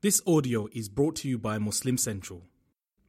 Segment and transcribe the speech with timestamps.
[0.00, 2.41] This audio is brought to you by Muslim Central.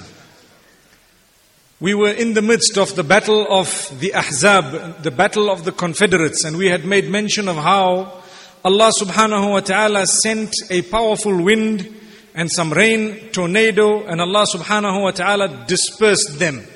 [1.80, 5.72] we were in the midst of the battle of the Ahzab, the battle of the
[5.72, 8.22] Confederates, and we had made mention of how
[8.66, 11.88] Allah subhanahu wa ta'ala sent a powerful wind
[12.34, 16.66] and some rain, tornado, and Allah subhanahu wa ta'ala dispersed them.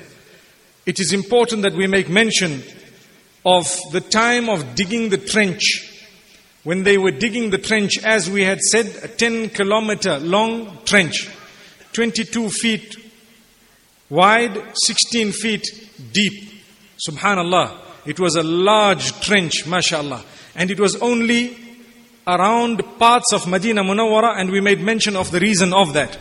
[0.85, 2.63] It is important that we make mention
[3.45, 6.07] of the time of digging the trench.
[6.63, 11.27] When they were digging the trench, as we had said, a 10 kilometer long trench,
[11.91, 12.95] 22 feet
[14.09, 16.63] wide, 16 feet deep.
[17.05, 17.77] Subhanallah.
[18.05, 20.23] It was a large trench, mashallah.
[20.55, 21.57] And it was only
[22.27, 26.17] around parts of Medina Munawwara and we made mention of the reason of that.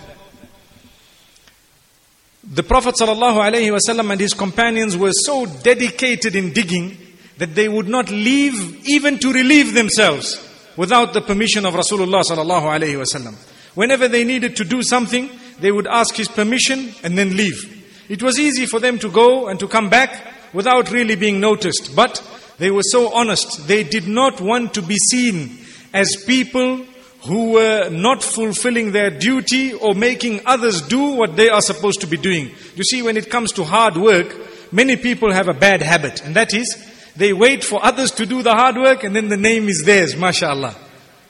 [2.42, 6.96] The Prophet ﷺ and his companions were so dedicated in digging
[7.38, 13.34] that they would not leave even to relieve themselves without the permission of Rasulullah ﷺ.
[13.74, 17.76] Whenever they needed to do something, they would ask his permission and then leave.
[18.08, 21.94] It was easy for them to go and to come back without really being noticed,
[21.94, 22.22] but
[22.58, 23.68] they were so honest.
[23.68, 25.59] They did not want to be seen
[25.92, 26.84] as people
[27.22, 32.06] who were not fulfilling their duty or making others do what they are supposed to
[32.06, 32.50] be doing.
[32.76, 34.34] You see, when it comes to hard work,
[34.72, 38.42] many people have a bad habit, and that is they wait for others to do
[38.42, 40.74] the hard work and then the name is theirs, mashallah.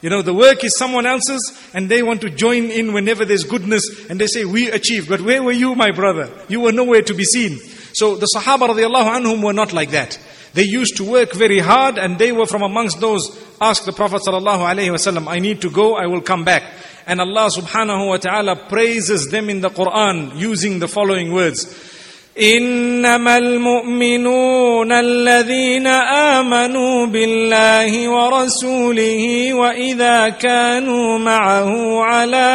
[0.03, 3.45] You know, the work is someone else's and they want to join in whenever there's
[3.45, 5.09] goodness and they say, we achieved.
[5.09, 6.31] But where were you, my brother?
[6.49, 7.59] You were nowhere to be seen.
[7.93, 10.19] So the Sahaba radiallahu anhum were not like that.
[10.54, 14.22] They used to work very hard and they were from amongst those ask the Prophet
[14.22, 16.64] sallallahu alaihi wasallam, I need to go, I will come back.
[17.08, 21.92] And Allah subhanahu wa ta'ala praises them in the Quran using the following words.
[22.38, 32.48] انما المؤمنون الذين امنوا بالله ورسوله واذا كانوا معه على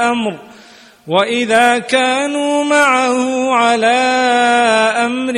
[0.00, 0.45] امر
[1.06, 3.86] واذا كانوا معه على
[4.96, 5.34] امر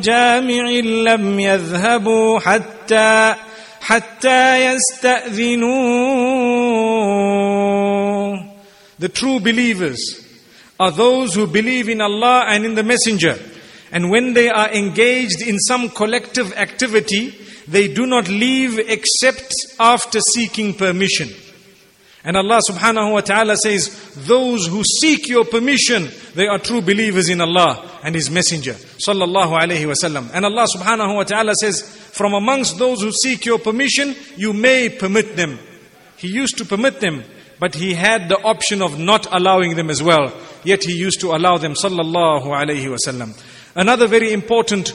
[0.00, 0.70] جامع
[1.12, 3.34] لم يذهبوا حتى
[3.80, 6.18] حتى يستاذنوه
[8.98, 10.00] The true believers
[10.80, 13.38] are those who believe in Allah and in the Messenger.
[13.92, 17.34] And when they are engaged in some collective activity,
[17.68, 21.28] they do not leave except after seeking permission.
[22.25, 27.27] And Allah subhanahu wa ta'ala says, those who seek your permission, they are true believers
[27.27, 28.73] in Allah and His Messenger.
[28.73, 30.29] Sallallahu alayhi wasallam.
[30.33, 34.87] And Allah subhanahu wa ta'ala says, from amongst those who seek your permission, you may
[34.87, 35.59] permit them.
[36.15, 37.25] He used to permit them,
[37.59, 40.31] but He had the option of not allowing them as well.
[40.63, 41.73] Yet He used to allow them.
[41.73, 43.37] Sallallahu alayhi wasallam.
[43.75, 44.93] Another very important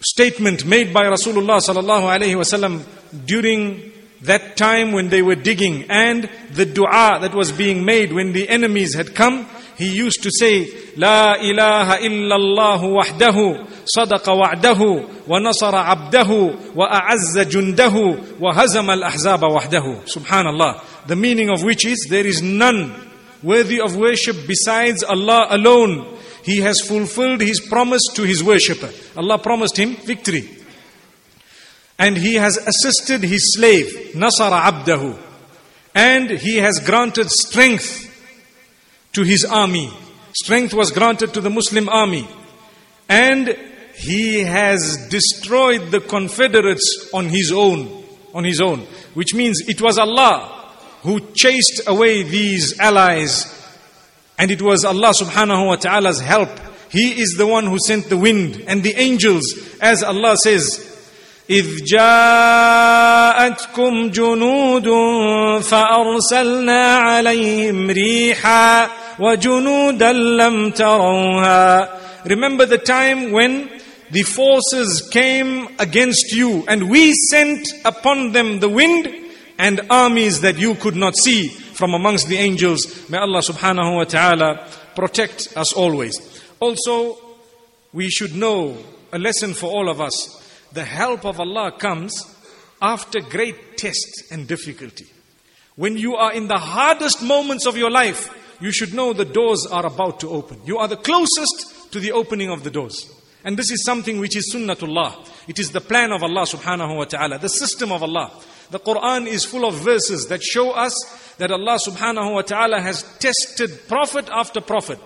[0.00, 2.84] statement made by Rasulullah sallallahu alayhi wasallam
[3.26, 8.33] during that time when they were digging and the dua that was being made when
[8.33, 9.47] the enemies had come,
[9.77, 10.65] he used to say,
[10.95, 13.65] لا إله إلا الله وحده
[13.97, 20.05] صدق وعده ونصر عبده وأعز جنده وهزم الأحزاب وحده.
[20.05, 21.07] Subhanallah.
[21.07, 22.93] The meaning of which is, there is none
[23.41, 26.17] worthy of worship besides Allah alone.
[26.43, 28.89] He has fulfilled His promise to His worshipper.
[29.17, 30.47] Allah promised him victory.
[31.98, 35.18] And he has assisted his slave, Nasara Abdahu.
[35.94, 38.04] And he has granted strength
[39.12, 39.90] to his army.
[40.34, 42.28] Strength was granted to the Muslim army.
[43.08, 43.56] And
[43.94, 48.04] he has destroyed the Confederates on his own.
[48.34, 48.80] On his own.
[49.14, 50.52] Which means it was Allah
[51.02, 53.52] who chased away these allies.
[54.38, 56.50] And it was Allah subhanahu wa ta'ala's help.
[56.90, 59.44] He is the one who sent the wind and the angels.
[59.80, 60.85] As Allah says,
[61.49, 62.89] إذ جاءتكم
[64.09, 64.89] جنود
[65.63, 68.89] فأرسلنا عليهم ريحا
[69.19, 73.67] وجنودا لم تروها Remember the time when
[74.11, 79.09] the forces came against you and we sent upon them the wind
[79.57, 83.09] and armies that you could not see from amongst the angels.
[83.09, 86.13] May Allah subhanahu wa ta'ala protect us always.
[86.59, 87.17] Also,
[87.93, 88.77] we should know
[89.11, 90.37] a lesson for all of us.
[90.72, 92.34] the help of Allah comes
[92.80, 95.06] after great test and difficulty.
[95.76, 98.30] When you are in the hardest moments of your life,
[98.60, 100.60] you should know the doors are about to open.
[100.64, 103.12] You are the closest to the opening of the doors.
[103.44, 105.28] And this is something which is sunnatullah.
[105.46, 108.32] It is the plan of Allah subhanahu wa ta'ala, the system of Allah.
[108.70, 110.92] The Quran is full of verses that show us
[111.38, 114.98] that Allah subhanahu wa ta'ala has tested prophet after prophet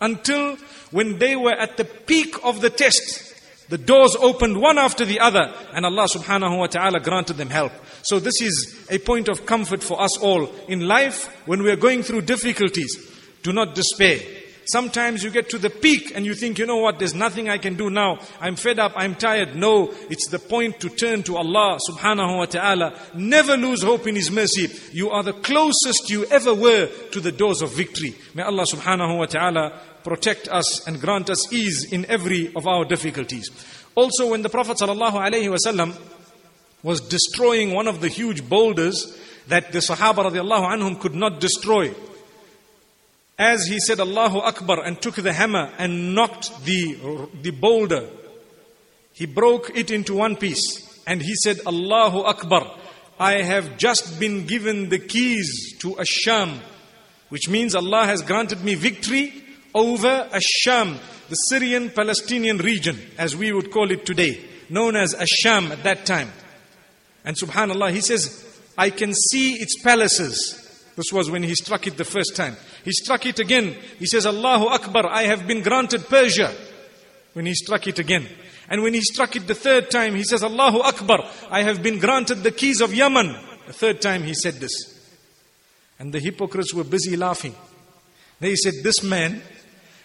[0.00, 0.56] until
[0.90, 3.27] when they were at the peak of the test,
[3.68, 7.72] the doors opened one after the other and Allah subhanahu wa ta'ala granted them help.
[8.02, 10.50] So this is a point of comfort for us all.
[10.68, 12.96] In life, when we are going through difficulties,
[13.42, 14.20] do not despair.
[14.70, 17.56] Sometimes you get to the peak and you think, you know what, there's nothing I
[17.56, 18.18] can do now.
[18.38, 19.56] I'm fed up, I'm tired.
[19.56, 22.92] No, it's the point to turn to Allah subhanahu wa ta'ala.
[23.14, 24.68] Never lose hope in His mercy.
[24.92, 28.14] You are the closest you ever were to the doors of victory.
[28.34, 32.86] May Allah subhanahu wa ta'ala protect us and grant us ease in every of our
[32.86, 33.50] difficulties.
[33.94, 35.94] Also, when the Prophet wasallam
[36.82, 39.18] was destroying one of the huge boulders
[39.48, 41.94] that the Sahaba anhum could not destroy,
[43.38, 48.08] as he said Allahu Akbar and took the hammer and knocked the, the boulder,
[49.12, 52.78] he broke it into one piece and he said Allahu Akbar.
[53.20, 56.60] I have just been given the keys to Asham,
[57.28, 60.98] which means Allah has granted me victory over Asham,
[61.28, 66.06] the Syrian Palestinian region, as we would call it today, known as Asham at that
[66.06, 66.32] time.
[67.24, 68.44] And subhanAllah, he says,
[68.76, 70.64] I can see its palaces.
[70.96, 72.56] This was when he struck it the first time.
[72.84, 73.76] He struck it again.
[73.98, 76.52] He says, Allahu Akbar, I have been granted Persia.
[77.34, 78.26] When he struck it again.
[78.68, 81.98] And when he struck it the third time, he says, Allahu Akbar, I have been
[81.98, 83.36] granted the keys of Yemen.
[83.66, 84.72] The third time he said this.
[85.98, 87.54] And the hypocrites were busy laughing.
[88.40, 89.42] They said, This man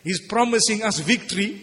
[0.06, 1.62] is promising us victory.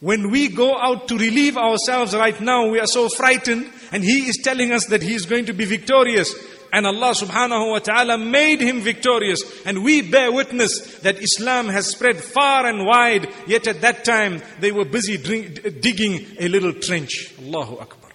[0.00, 4.28] When we go out to relieve ourselves right now, we are so frightened, and he
[4.28, 6.34] is telling us that he is going to be victorious.
[6.72, 9.42] And Allah subhanahu wa ta'ala made him victorious.
[9.64, 13.32] And we bear witness that Islam has spread far and wide.
[13.46, 17.32] Yet at that time, they were busy drink, digging a little trench.
[17.38, 18.05] Allahu Akbar.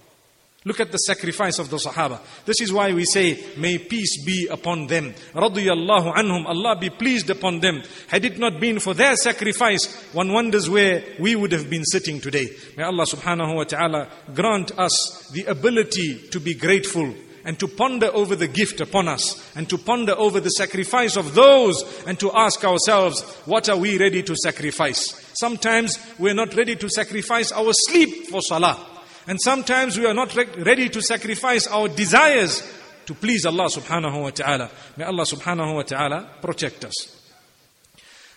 [0.64, 2.20] Look at the sacrifice of the Sahaba.
[2.44, 5.12] This is why we say, may peace be upon them.
[5.34, 7.82] Radiyallahu anhum, Allah be pleased upon them.
[8.06, 12.20] Had it not been for their sacrifice, one wonders where we would have been sitting
[12.20, 12.48] today.
[12.76, 17.12] May Allah subhanahu wa ta'ala grant us the ability to be grateful
[17.44, 21.34] and to ponder over the gift upon us and to ponder over the sacrifice of
[21.34, 25.28] those and to ask ourselves, what are we ready to sacrifice?
[25.40, 28.91] Sometimes we're not ready to sacrifice our sleep for salah.
[29.26, 32.62] And sometimes we are not ready to sacrifice our desires
[33.06, 34.70] to please Allah subhanahu wa ta'ala.
[34.96, 37.22] May Allah subhanahu wa ta'ala protect us.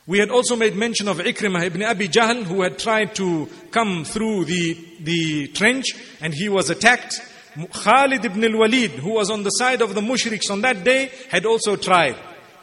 [0.07, 4.05] We had also made mention of Ikrimah ibn Abi Jahl who had tried to come
[4.05, 7.19] through the, the trench and he was attacked.
[7.73, 11.45] Khalid ibn al-Walid, who was on the side of the mushriks on that day, had
[11.45, 12.17] also tried.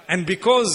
[0.08, 0.70] And because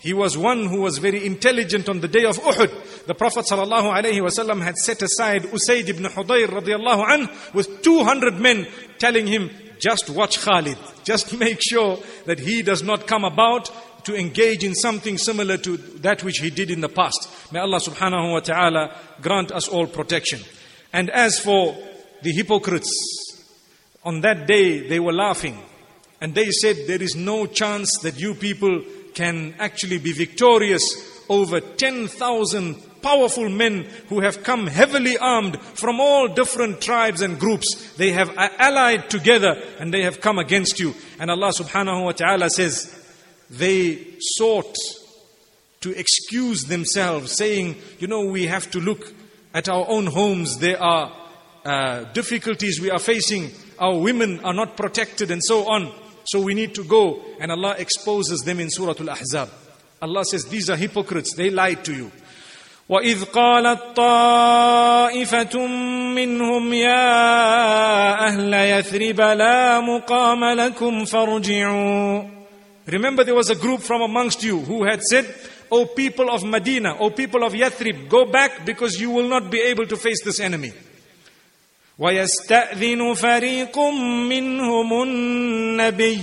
[0.00, 4.62] he was one who was very intelligent on the day of Uhud, the Prophet ﷺ
[4.62, 8.66] had set aside Usayd ibn Hudayr radiallahu anh with 200 men
[8.98, 9.50] telling him,
[9.80, 10.78] just watch Khalid.
[11.04, 13.70] Just make sure that he does not come about
[14.04, 17.28] to engage in something similar to that which he did in the past.
[17.52, 20.40] May Allah subhanahu wa ta'ala grant us all protection.
[20.92, 21.76] And as for
[22.22, 22.90] the hypocrites,
[24.04, 25.58] on that day, they were laughing.
[26.20, 28.82] And they said, There is no chance that you people
[29.18, 30.82] can actually be victorious
[31.28, 37.94] over 10,000 powerful men who have come heavily armed from all different tribes and groups.
[37.96, 40.94] They have allied together and they have come against you.
[41.18, 42.94] And Allah subhanahu wa ta'ala says,
[43.50, 44.76] They sought
[45.80, 49.12] to excuse themselves, saying, You know, we have to look
[49.52, 50.58] at our own homes.
[50.58, 51.12] There are
[51.64, 55.92] uh, difficulties we are facing our women are not protected and so on.
[56.27, 57.21] So we need to go.
[57.39, 59.49] And Allah exposes them in Surah Al-Ahzab.
[60.01, 61.33] Allah says, these are hypocrites.
[61.35, 62.11] They lied to you.
[62.89, 65.67] وإذ قالت طائفة
[66.15, 72.23] منهم يا أهل يثرب لا مقام لكم فارجعوا
[72.85, 75.25] Remember there was a group from amongst you who had said,
[75.71, 79.61] O people of Medina, O people of Yathrib, go back because you will not be
[79.61, 80.73] able to face this enemy.
[81.98, 83.78] ويستأذن فريق
[84.28, 86.20] منهم النبي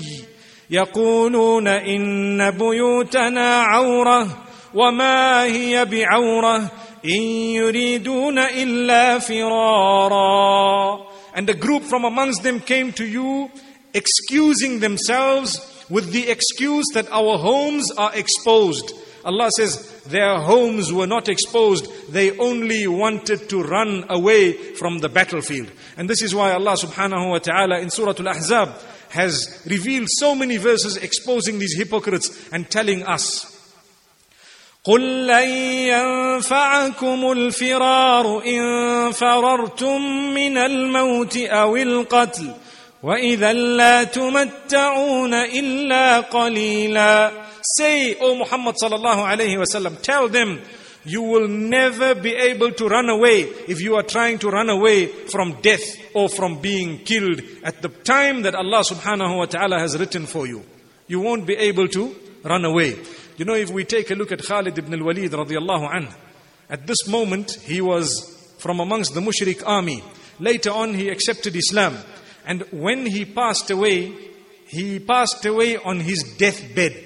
[0.69, 6.71] يقولون إن بيوتنا عورة وما هي بعورة
[7.05, 7.21] إن
[7.59, 11.05] يريدون إلا فرارا
[11.35, 13.51] And a group from amongst them came to you
[13.93, 18.93] excusing themselves with the excuse that our homes are exposed.
[19.24, 25.08] Allah says their homes were not exposed, they only wanted to run away from the
[25.08, 25.70] battlefield.
[25.96, 28.74] And this is why Allah subhanahu wa ta'ala in Surah Al Ahzab
[29.10, 33.56] has revealed so many verses exposing these hypocrites and telling us.
[34.84, 35.48] قل لن
[35.92, 40.00] ينفعكم الفرار إن فررتم
[40.34, 42.52] من الموت أو القتل
[43.02, 47.32] وإذا لا تمتعون إلا قليلا
[47.77, 50.61] Say, O Muhammad sallallahu alayhi wasallam, tell them,
[51.03, 55.05] you will never be able to run away if you are trying to run away
[55.05, 55.83] from death
[56.15, 60.47] or from being killed at the time that Allah subhanahu wa ta'ala has written for
[60.47, 60.63] you.
[61.07, 62.97] You won't be able to run away.
[63.37, 66.13] You know, if we take a look at Khalid ibn al-Walid radiallahu anhu,
[66.69, 70.03] at this moment he was from amongst the mushrik army.
[70.39, 71.97] Later on he accepted Islam.
[72.47, 74.11] And when he passed away,
[74.65, 77.04] he passed away on his deathbed.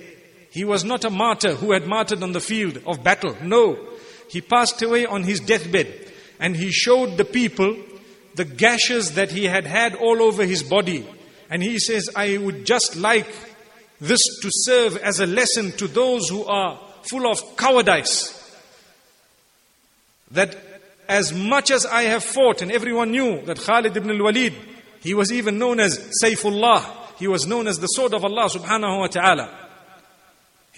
[0.60, 3.34] He was not a martyr who had martyred on the field of battle.
[3.42, 3.80] No.
[4.30, 5.88] He passed away on his deathbed.
[6.38, 7.78] And he showed the people
[8.36, 11.08] the gashes that he had had all over his body.
[11.50, 13.34] And he says, I would just like
[14.02, 16.78] this to serve as a lesson to those who are
[17.10, 18.36] full of cowardice.
[20.32, 20.58] That
[21.08, 24.56] as much as I have fought, and everyone knew that Khalid ibn al-Walid,
[25.00, 26.84] he was even known as Saifullah.
[27.18, 29.69] He was known as the sword of Allah subhanahu wa ta'ala.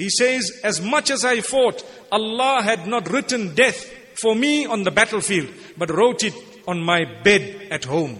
[0.00, 3.90] He says, As much as I fought, Allah had not written death
[4.21, 6.35] for me on the battlefield, but wrote it
[6.69, 8.19] on my bed at home.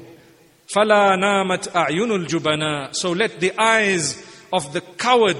[0.75, 5.37] فَلَا نَامَتْ أَعْيُنُ الْجُبَنَا So let the eyes of the coward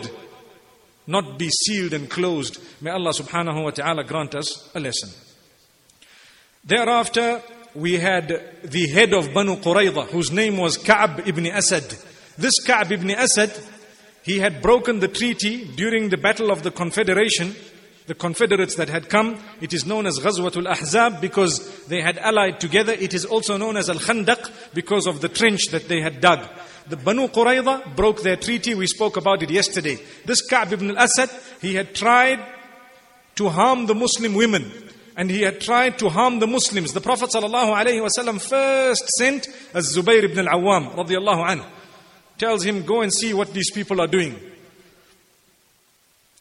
[1.07, 2.59] not be sealed and closed.
[2.81, 5.11] May Allah subhanahu wa ta'ala grant us a lesson.
[6.65, 7.43] Thereafter,
[7.75, 8.29] we had
[8.65, 11.85] the head of Banu Qurayza, whose name was Ka'b ibn Asad.
[12.37, 13.53] This Ka'b ibn Asad
[14.24, 17.56] he had broken the treaty during the Battle of the Confederation,
[18.06, 19.42] the Confederates that had come.
[19.62, 22.94] It is known as Ghazwatul Ahzab because they had allied together.
[22.94, 26.48] It is also known as Al Khandaq because of the trench that they had dug.
[26.88, 28.76] The Banu Qurayza broke their treaty.
[28.76, 29.98] We spoke about it yesterday.
[30.26, 31.30] This Ka'b ibn al-Asad,
[31.62, 32.40] he had tried
[33.36, 34.72] to harm the Muslim women.
[35.16, 36.94] And he had tried to harm the Muslims.
[36.94, 41.66] The Prophet ﷺ first sent as Zubayr ibn al-Awwam radiallahu anhu
[42.42, 44.36] tells him, Go and see what these people are doing.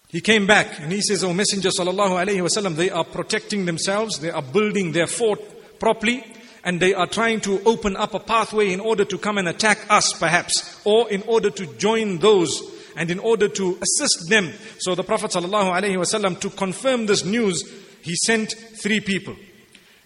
[0.09, 4.30] He came back and he says, Oh Messenger alayhi wasallam, they are protecting themselves, they
[4.30, 5.40] are building their fort
[5.78, 6.25] properly,
[6.64, 9.78] and they are trying to open up a pathway in order to come and attack
[9.88, 12.61] us perhaps, or in order to join those
[12.97, 14.52] and in order to assist them.
[14.78, 17.62] So the Prophet sallallahu to confirm this news,
[18.02, 18.52] he sent
[18.83, 19.37] three people.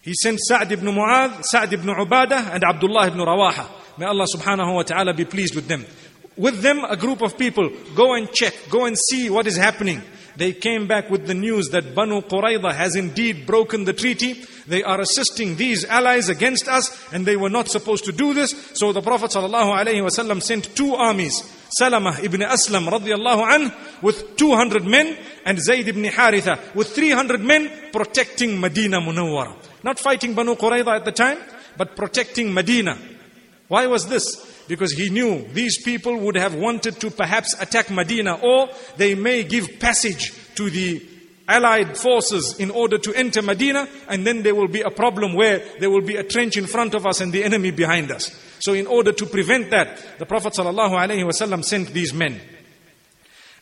[0.03, 3.84] He sent Sa'd ibn Mu'adh, Sa'd ibn Ubadah, and Abdullah ibn Rawaha.
[3.99, 5.85] May Allah subhanahu wa ta'ala be pleased with them.
[6.37, 10.03] With them, a group of people, go and check, go and see what is happening.
[10.37, 14.45] They came back with the news that Banu Qurayza has indeed broken the treaty.
[14.67, 18.73] They are assisting these allies against us, and they were not supposed to do this.
[18.75, 21.41] So the Prophet ﷺ sent two armies.
[21.81, 23.73] Salamah ibn Aslam radiallahu anh
[24.03, 29.57] with 200 men and Zayd ibn Haritha with 300 men protecting Medina Munawwara.
[29.85, 31.39] Not fighting Banu Qurayza at the time,
[31.77, 32.99] but protecting Medina.
[33.75, 34.37] Why was this?
[34.69, 39.43] Because he knew these people would have wanted to perhaps attack Medina or they may
[39.43, 41.05] give passage to the
[41.49, 45.61] allied forces in order to enter Medina and then there will be a problem where
[45.81, 48.31] there will be a trench in front of us and the enemy behind us.
[48.61, 52.41] So in order to prevent that, the Prophet ﷺ sent these men.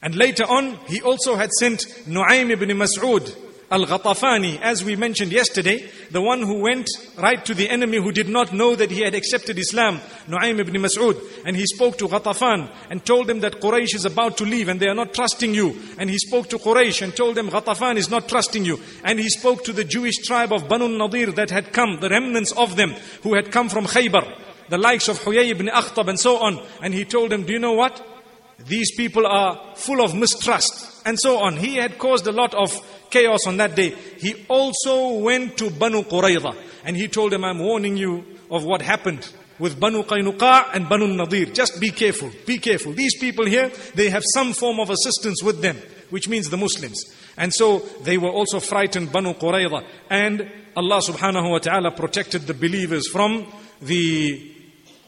[0.03, 3.35] And later on, he also had sent Nu'aym ibn Mas'ud
[3.73, 8.29] Al-Ghatafani, as we mentioned yesterday, the one who went right to the enemy who did
[8.29, 9.99] not know that he had accepted Islam,
[10.29, 14.37] Nu'aym ibn Mas'ud, and he spoke to Ghatafan and told them that Quraysh is about
[14.37, 15.75] to leave and they are not trusting you.
[15.97, 18.79] And he spoke to Quraysh and told them Ghatafan is not trusting you.
[19.05, 22.53] And he spoke to the Jewish tribe of Banu Nadir that had come, the remnants
[22.53, 24.39] of them who had come from Khaybar,
[24.69, 26.63] the likes of Huyay ibn Akhtab and so on.
[26.83, 28.07] And he told them, do you know what?
[28.67, 31.57] These people are full of mistrust and so on.
[31.57, 32.71] He had caused a lot of
[33.13, 33.91] chaos on that day.
[34.19, 38.83] He also went to Banu Qurayza and he told them, I'm warning you of what
[38.83, 41.47] happened with Banu Qaynuqa and Banu Nadir.
[41.47, 42.93] Just be careful, be careful.
[42.93, 45.77] These people here, they have some form of assistance with them,
[46.11, 47.05] which means the Muslims.
[47.37, 49.85] And so they were also frightened, Banu Qurayza.
[50.11, 53.47] And Allah subhanahu wa ta'ala protected the believers from
[53.81, 54.51] the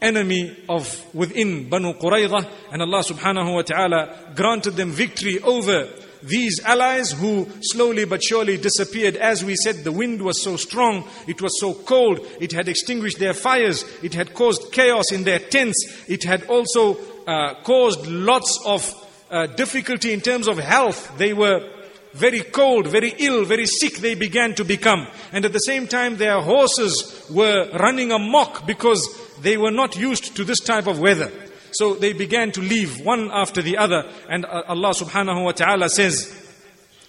[0.01, 2.47] enemy of within Banu Qurayza.
[2.71, 5.87] And Allah subhanahu wa ta'ala granted them victory over
[6.25, 9.15] these allies who slowly but surely disappeared.
[9.15, 13.19] As we said, the wind was so strong, it was so cold, it had extinguished
[13.19, 18.59] their fires, it had caused chaos in their tents, it had also uh, caused lots
[18.65, 18.91] of
[19.29, 21.17] uh, difficulty in terms of health.
[21.17, 21.69] They were
[22.13, 25.07] very cold, very ill, very sick they began to become.
[25.31, 30.35] And at the same time, their horses were running amok because they were not used
[30.37, 31.31] to this type of weather.
[31.74, 34.04] So they began to leave one after the other.
[34.28, 36.36] And uh, Allah subhanahu wa ta'ala says,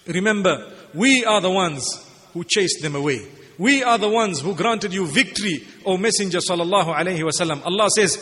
[0.08, 1.86] Remember, we are the ones
[2.34, 3.26] who chased them away.
[3.58, 7.62] We are the ones who granted you victory, O Messenger sallallahu alayhi wasallam.
[7.66, 8.18] Allah says,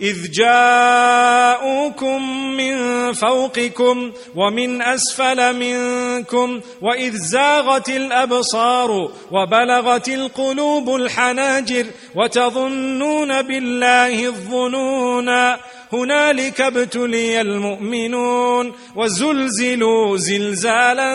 [0.00, 2.22] إذ جاءوكم
[2.56, 15.60] من فوقكم ومن أسفل منكم وإذ زاغت الأبصار وبلغت القلوب الحناجر وتظنون بالله الظنونا
[15.94, 21.10] هنالك ابتلي المؤمنون وزلزلوا زلزالا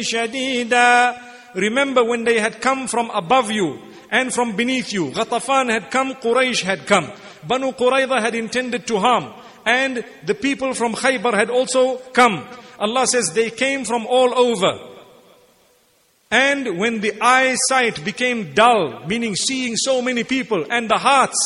[0.00, 1.16] شديدا
[1.54, 3.78] Remember when they had come from above you
[4.10, 5.06] and from beneath you.
[5.06, 7.10] Ghatafan had come, Quraysh had come.
[7.46, 9.32] Banu Qurayza had intended to harm.
[9.64, 12.46] And the people from Khaybar had also come.
[12.78, 14.78] Allah says they came from all over.
[16.30, 21.38] And when the eyesight became dull, meaning seeing so many people, and the hearts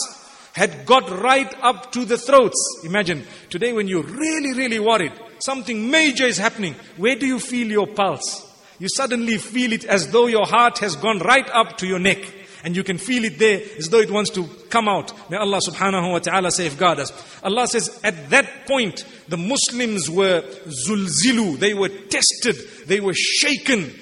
[0.56, 2.82] had got right up to the throats.
[2.86, 7.68] Imagine, today when you're really, really worried, something major is happening, where do you feel
[7.68, 8.42] your pulse?
[8.80, 12.20] You suddenly feel it as though your heart has gone right up to your neck
[12.64, 15.12] and you can feel it there as though it wants to come out.
[15.30, 17.12] May Allah subhanahu wa ta'ala safeguard us.
[17.44, 20.42] Allah says, at that point, the Muslims were
[20.88, 22.56] zulzilu, they were tested,
[22.88, 23.94] they were shaken,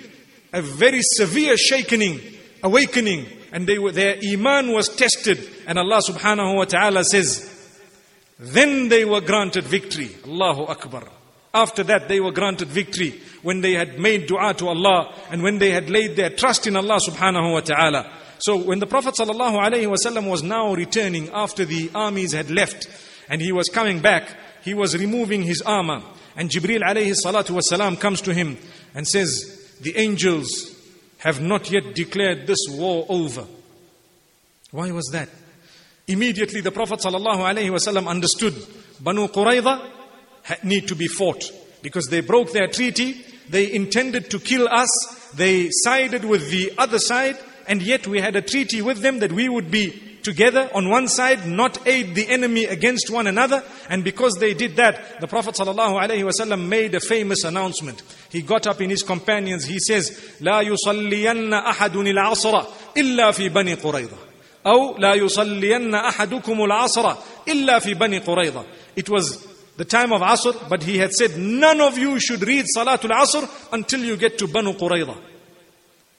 [0.53, 2.21] a very severe shaking,
[2.61, 5.47] awakening, and they were, their iman was tested.
[5.67, 7.49] And Allah subhanahu wa ta'ala says,
[8.39, 10.09] then they were granted victory.
[10.25, 11.07] Allahu Akbar.
[11.53, 15.59] After that, they were granted victory when they had made dua to Allah and when
[15.59, 18.11] they had laid their trust in Allah subhanahu wa ta'ala.
[18.39, 22.87] So when the Prophet ﷺ was now returning after the armies had left
[23.29, 26.01] and he was coming back, he was removing his armor.
[26.35, 28.57] And Jibril alayhi salatu wasalam comes to him
[28.95, 30.72] and says, The angels
[31.23, 33.45] have not yet declared this war over.
[34.71, 35.29] Why was that?
[36.05, 38.53] Immediately the Prophet ﷺ understood
[38.99, 39.89] Banu Qurayza
[40.63, 41.49] need to be fought
[41.81, 44.89] because they broke their treaty, they intended to kill us,
[45.33, 49.31] they sided with the other side, and yet we had a treaty with them that
[49.31, 53.62] we would be together on one side, not aid the enemy against one another.
[53.88, 58.02] And because they did that, the Prophet ﷺ made a famous announcement.
[58.30, 63.74] He got up in his companions, he says, لا يصلين أحد العصر إلا في بني
[63.74, 64.16] قريظة.
[64.66, 67.16] أو لا يصلين أحدكم العصر
[67.48, 68.64] إلا في بني قريظة.
[68.96, 72.66] It was the time of Asr, but he had said, none of you should read
[72.76, 75.16] Salatul Asr until you get to Banu Qurayza.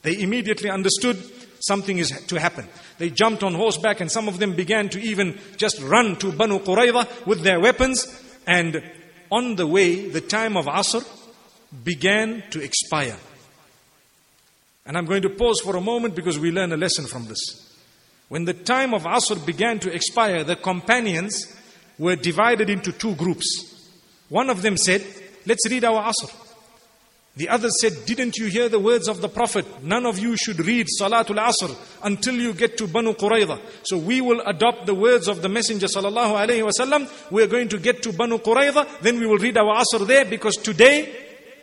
[0.02, 1.18] They immediately understood
[1.66, 2.68] something is to happen.
[2.98, 6.59] They jumped on horseback and some of them began to even just run to Banu
[6.61, 8.07] Qurayza with their weapons.
[8.46, 8.83] And
[9.31, 11.07] on the way, the time of Asr
[11.83, 13.16] began to expire.
[14.87, 17.72] And I'm going to pause for a moment because we learn a lesson from this.
[18.29, 21.55] When the time of Asr began to expire, the companions
[21.98, 23.90] were divided into two groups.
[24.29, 25.05] One of them said,
[25.46, 26.44] Let's read our Asr.
[27.37, 29.66] The other said, Didn't you hear the words of the Prophet?
[29.83, 33.61] None of you should read Salatul Asr until you get to Banu Qurayza.
[33.83, 37.11] So we will adopt the words of the Messenger Sallallahu Alaihi Wasallam.
[37.33, 40.25] We are going to get to Banu Qurayza, then we will read our Asr there
[40.25, 41.12] because today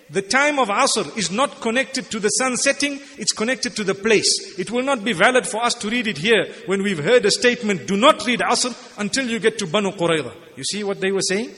[0.10, 3.95] the time of Asr is not connected to the sun setting, it's connected to the
[3.95, 4.60] place.
[4.60, 7.31] It will not be valid for us to read it here when we've heard a
[7.31, 10.34] statement, do not read Asr until you get to Banu Qurayza.
[10.57, 11.51] You see what they were saying?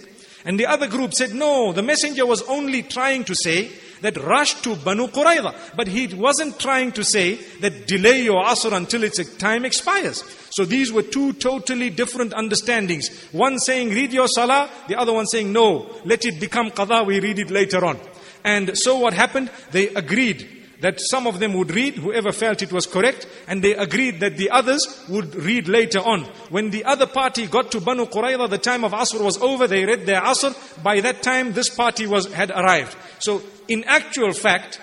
[0.45, 3.71] And the other group said, no, the messenger was only trying to say
[4.04, 5.56] that rushed to Banu Qurayza.
[5.76, 10.24] But he wasn't trying to say that delay your Asr until its time expires.
[10.52, 13.10] So these were two totally different understandings.
[13.32, 17.22] One saying read your Salah, the other one saying no, let it become Qadha, we
[17.22, 17.98] read it later on.
[18.44, 19.50] And so what happened?
[19.72, 23.74] They agreed that some of them would read, whoever felt it was correct, and they
[23.74, 26.26] agreed that the others would read later on.
[26.50, 29.86] When the other party got to Banu Qurayza, the time of Asr was over, they
[29.86, 30.54] read their Asr.
[30.84, 32.98] By that time, this party was, had arrived.
[33.20, 34.80] So, in actual fact,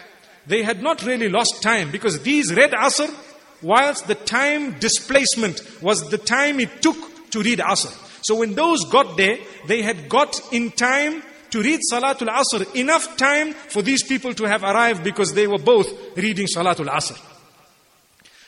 [0.47, 3.15] they had not really lost time because these read Asr
[3.63, 7.93] whilst the time displacement was the time it took to read Asr.
[8.23, 13.17] So when those got there, they had got in time to read Salatul Asr, enough
[13.17, 17.19] time for these people to have arrived because they were both reading Salatul Asr.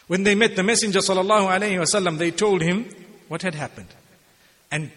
[0.07, 2.88] When they met the Messenger sallallahu wasallam, they told him
[3.29, 3.88] what had happened.
[4.71, 4.90] And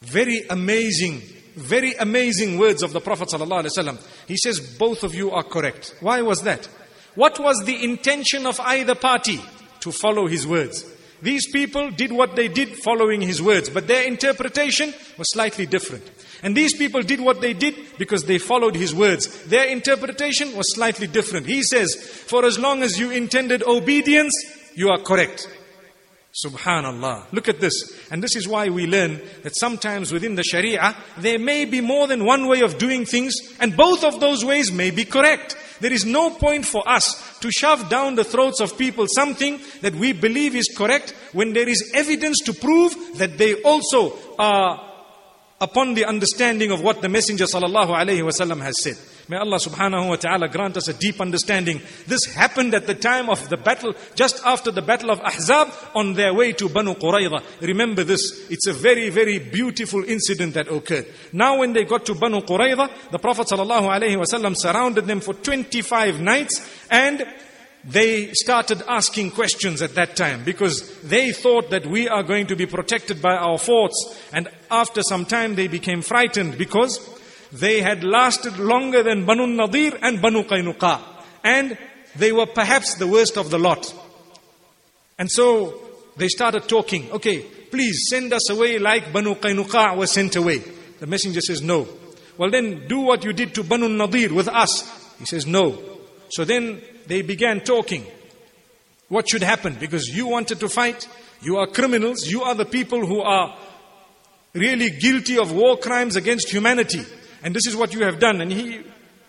[0.00, 1.22] very amazing,
[1.58, 3.98] very amazing words of the Prophet wasallam.
[4.26, 5.94] He says, both of you are correct.
[6.00, 6.66] Why was that?
[7.14, 9.40] What was the intention of either party?
[9.80, 10.84] To follow his words.
[11.22, 16.08] These people did what they did following his words, but their interpretation was slightly different.
[16.42, 19.44] And these people did what they did because they followed his words.
[19.44, 21.46] Their interpretation was slightly different.
[21.46, 24.32] He says, for as long as you intended obedience,
[24.74, 25.48] you are correct.
[26.44, 27.32] Subhanallah.
[27.32, 27.72] Look at this.
[28.10, 32.06] And this is why we learn that sometimes within the Sharia, there may be more
[32.06, 35.56] than one way of doing things, and both of those ways may be correct.
[35.80, 39.94] There is no point for us to shove down the throats of people something that
[39.94, 44.84] we believe is correct when there is evidence to prove that they also are
[45.60, 48.96] upon the understanding of what the Messenger sallallahu alaihi wasallam has said.
[49.28, 51.82] May Allah subhanahu wa ta'ala grant us a deep understanding.
[52.06, 56.14] This happened at the time of the battle, just after the battle of Ahzab, on
[56.14, 57.42] their way to Banu Qurayza.
[57.60, 61.06] Remember this, it's a very, very beautiful incident that occurred.
[61.34, 65.34] Now when they got to Banu Qurayza, the Prophet sallallahu alaihi wasallam surrounded them for
[65.34, 67.22] 25 nights and
[67.84, 72.56] they started asking questions at that time because they thought that we are going to
[72.56, 74.18] be protected by our forts.
[74.32, 77.17] And after some time, they became frightened because
[77.52, 81.00] they had lasted longer than Banu Nadir and Banu Qaynuqa.
[81.44, 81.78] And
[82.16, 83.94] they were perhaps the worst of the lot.
[85.18, 85.80] And so
[86.16, 90.62] they started talking, okay, please send us away like Banu Qaynuqa was sent away.
[90.98, 91.88] The messenger says, no.
[92.36, 95.16] Well then do what you did to Banu Nadir with us.
[95.18, 95.82] He says, no.
[96.30, 98.04] So then they began talking.
[99.08, 99.76] What should happen?
[99.80, 101.08] Because you wanted to fight.
[101.40, 102.26] You are criminals.
[102.26, 103.56] You are the people who are
[104.52, 107.02] really guilty of war crimes against humanity.
[107.42, 108.40] And this is what you have done.
[108.40, 108.82] And he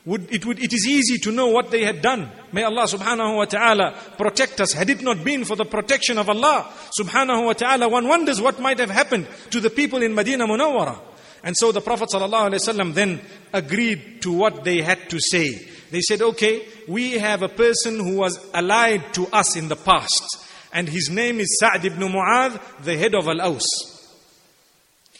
[0.05, 2.31] would, it would, it is easy to know what they had done.
[2.51, 4.73] May Allah subhanahu wa ta'ala protect us.
[4.73, 8.59] Had it not been for the protection of Allah subhanahu wa ta'ala, one wonders what
[8.59, 10.99] might have happened to the people in Medina Munawwara.
[11.43, 13.21] And so the Prophet ﷺ then
[13.53, 15.67] agreed to what they had to say.
[15.91, 20.45] They said, okay, we have a person who was allied to us in the past.
[20.73, 23.65] And his name is Sa'd ibn Mu'adh, the head of Al-Aus.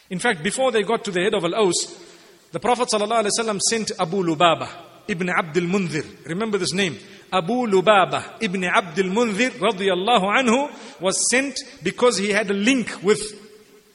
[0.09, 2.08] In fact, before they got to the head of Al-Aws,
[2.51, 4.67] the Prophet ﷺ sent Abu Lubaba
[5.07, 6.25] ibn Abdul Munzir.
[6.25, 6.97] Remember this name.
[7.31, 13.21] Abu Lubaba ibn Abdul Munzir radiyallahu anhu was sent because he had a link with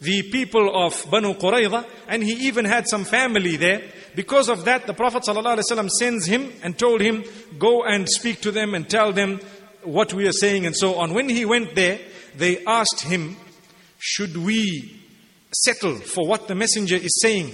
[0.01, 3.83] the people of Banu Qurayza and he even had some family there.
[4.14, 7.25] Because of that, the Prophet ﷺ sends him and told him,
[7.59, 9.40] go and speak to them and tell them
[9.83, 11.12] what we are saying and so on.
[11.12, 11.99] When he went there,
[12.37, 13.37] they asked him,
[13.99, 15.01] should we
[15.53, 17.53] settle for what the messenger is saying?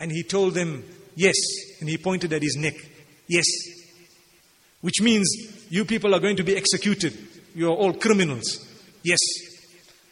[0.00, 1.36] And he told them, yes.
[1.80, 2.74] And he pointed at his neck,
[3.26, 3.46] yes.
[4.80, 5.28] Which means
[5.70, 7.16] you people are going to be executed.
[7.54, 8.64] You are all criminals.
[9.02, 9.18] Yes.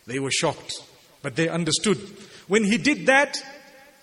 [0.07, 0.81] They were shocked,
[1.23, 1.99] but they understood.
[2.49, 3.37] When he did that,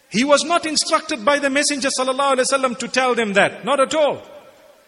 [0.09, 3.63] he was not instructed by the Messenger ﷺ to tell them that.
[3.63, 4.21] Not at all.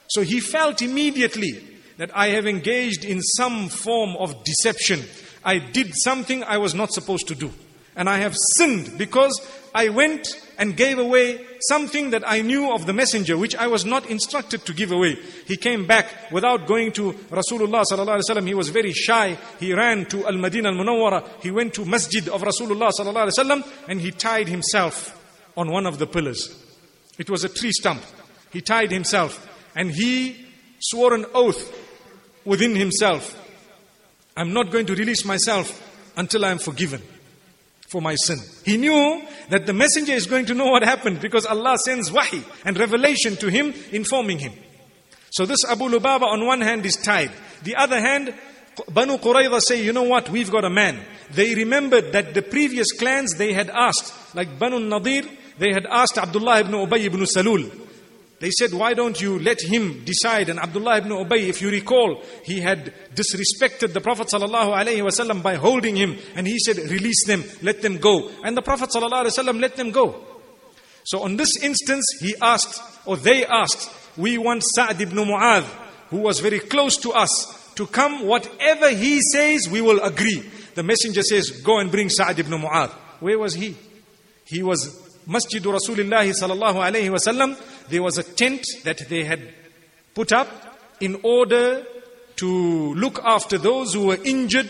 [0.10, 1.64] So he felt immediately
[1.98, 5.02] that I have engaged in some form of deception.
[5.46, 7.52] I did something I was not supposed to do.
[7.96, 9.40] And I have sinned because
[9.74, 10.28] I went
[10.58, 14.66] and gave away something that I knew of the messenger, which I was not instructed
[14.66, 15.16] to give away.
[15.46, 18.48] He came back without going to Rasulullah sallallahu alaihi wasallam.
[18.48, 19.38] He was very shy.
[19.60, 21.42] He ran to Al Madinah Al Munawwara.
[21.42, 25.20] He went to Masjid of Rasulullah sallallahu alaihi wasallam, and he tied himself
[25.58, 26.60] on one of the pillars.
[27.18, 28.04] It was a tree stump.
[28.52, 30.46] He tied himself, and he
[30.80, 31.74] swore an oath
[32.46, 33.40] within himself.
[34.36, 35.80] I'm not going to release myself
[36.18, 37.02] until I am forgiven
[37.94, 38.40] for my sin.
[38.66, 42.44] He knew that the messenger is going to know what happened because Allah sends wahi
[42.66, 44.52] and revelation to him, informing him.
[45.30, 47.32] So this Abu Lubaba on one hand is tied.
[47.62, 48.34] The other hand,
[48.90, 51.06] Banu Qurayza say, you know what, we've got a man.
[51.32, 55.26] They remembered that the previous clans they had asked, like Banu Nadir,
[55.60, 57.70] they had asked Abdullah ibn Ubay ibn Salul,
[58.44, 60.50] they said, why don't you let him decide?
[60.50, 65.96] And Abdullah ibn Ubay, if you recall, he had disrespected the Prophet ﷺ by holding
[65.96, 66.18] him.
[66.36, 68.30] And he said, release them, let them go.
[68.44, 70.26] And the Prophet ﷺ let them go.
[71.06, 75.64] So on this instance, he asked, or they asked, we want Sa'd ibn Mu'adh,
[76.10, 78.28] who was very close to us, to come.
[78.28, 80.44] Whatever he says, we will agree.
[80.76, 82.92] The messenger says, go and bring Sa'd ibn Mu'adh.
[83.22, 83.78] Where was he?
[84.44, 87.58] He was Masjid Rasulullah sallallahu alayhi wasallam,
[87.90, 89.54] there was a tent that they had
[90.14, 90.48] put up
[91.00, 91.86] in order
[92.36, 94.70] to look after those who were injured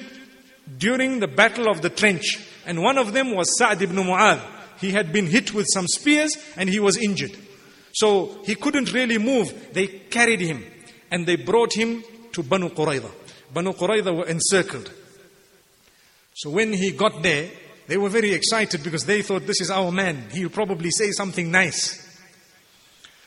[0.78, 2.40] during the battle of the trench.
[2.66, 4.42] And one of them was Sa'd ibn Mu'adh.
[4.80, 7.36] He had been hit with some spears and he was injured.
[7.94, 9.74] So he couldn't really move.
[9.74, 10.66] They carried him
[11.12, 13.12] and they brought him to Banu Qurayza.
[13.54, 14.92] Banu Qurayza were encircled.
[16.36, 17.50] So when he got there,
[17.88, 20.30] they were very excited because they thought this is our man.
[20.32, 22.00] He'll probably say something nice.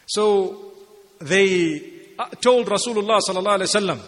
[0.07, 0.73] So
[1.21, 4.01] they uh, told Rasulullah sallallahu alaihi wasallam,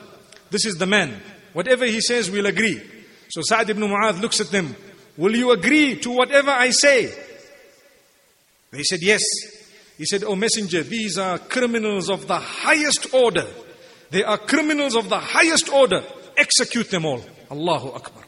[0.51, 1.21] this is the man.
[1.53, 2.81] Whatever he says, we'll agree.
[3.29, 4.75] So Sa'd ibn Mu'adh looks at them.
[5.17, 7.13] Will you agree to whatever I say?
[8.71, 9.23] They said, Yes.
[9.97, 13.47] He said, O messenger, these are criminals of the highest order.
[14.11, 16.05] They are criminals of the highest order.
[16.37, 17.21] Execute them all.
[17.51, 18.23] Allahu Akbar.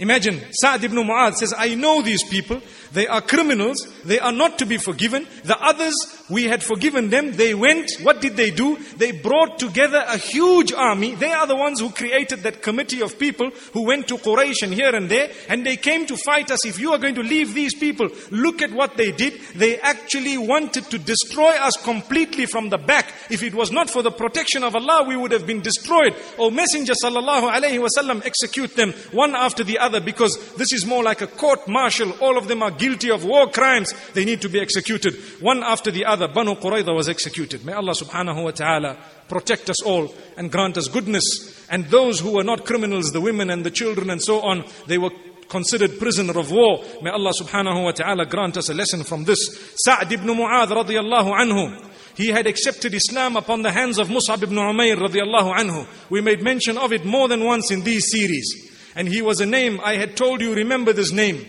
[0.00, 2.62] Imagine, Sa'd ibn Mu'adh says, I know these people.
[2.92, 3.86] They are criminals.
[4.04, 5.26] They are not to be forgiven.
[5.44, 5.94] The others,
[6.28, 7.32] we had forgiven them.
[7.32, 7.90] They went.
[8.02, 8.76] What did they do?
[8.96, 11.14] They brought together a huge army.
[11.14, 14.74] They are the ones who created that committee of people who went to Quraysh and
[14.74, 15.30] here and there.
[15.48, 16.66] And they came to fight us.
[16.66, 19.40] If you are going to leave these people, look at what they did.
[19.54, 23.12] They actually wanted to destroy us completely from the back.
[23.30, 26.14] If it was not for the protection of Allah, we would have been destroyed.
[26.38, 31.02] O Messenger sallallahu alayhi wasallam, execute them one after the other because this is more
[31.02, 32.10] like a court martial.
[32.20, 33.94] All of them are guilty of war crimes.
[34.14, 36.26] They need to be executed one after the other.
[36.26, 37.64] Banu Qurayza was executed.
[37.64, 38.96] May Allah subhanahu wa ta'ala
[39.28, 41.22] protect us all and grant us goodness.
[41.70, 44.98] And those who were not criminals, the women and the children and so on, they
[44.98, 45.10] were
[45.48, 46.82] considered prisoner of war.
[47.02, 49.38] May Allah subhanahu wa ta'ala grant us a lesson from this.
[49.84, 51.86] Sa'd ibn Mu'adh radiyallahu anhu.
[52.16, 55.86] He had accepted Islam upon the hands of Mus'ab ibn Umair radiallahu anhu.
[56.10, 58.68] We made mention of it more than once in these series.
[58.94, 61.46] And he was a name I had told you, remember this name.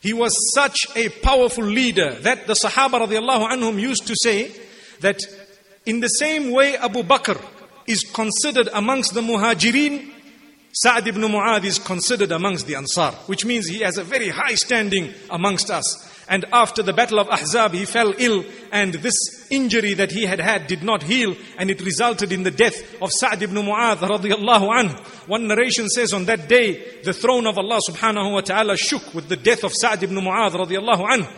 [0.00, 4.50] He was such a powerful leader that the Sahaba radiallahu anhum used to say
[5.00, 5.20] that
[5.84, 7.40] in the same way Abu Bakr
[7.86, 10.10] is considered amongst the Muhajirin,
[10.72, 14.54] Sa'd ibn Mu'adh is considered amongst the Ansar, which means he has a very high
[14.54, 16.08] standing amongst us.
[16.28, 20.38] And after the battle of Ahzab, he fell ill, and this injury that he had
[20.38, 24.68] had did not heal, and it resulted in the death of Sa'd ibn Mu'adh radiallahu
[24.68, 25.28] anhu.
[25.28, 29.28] One narration says on that day, the throne of Allah subhanahu wa ta'ala shook with
[29.28, 31.32] the death of Sa'd ibn Mu'adh radiallahu anhu.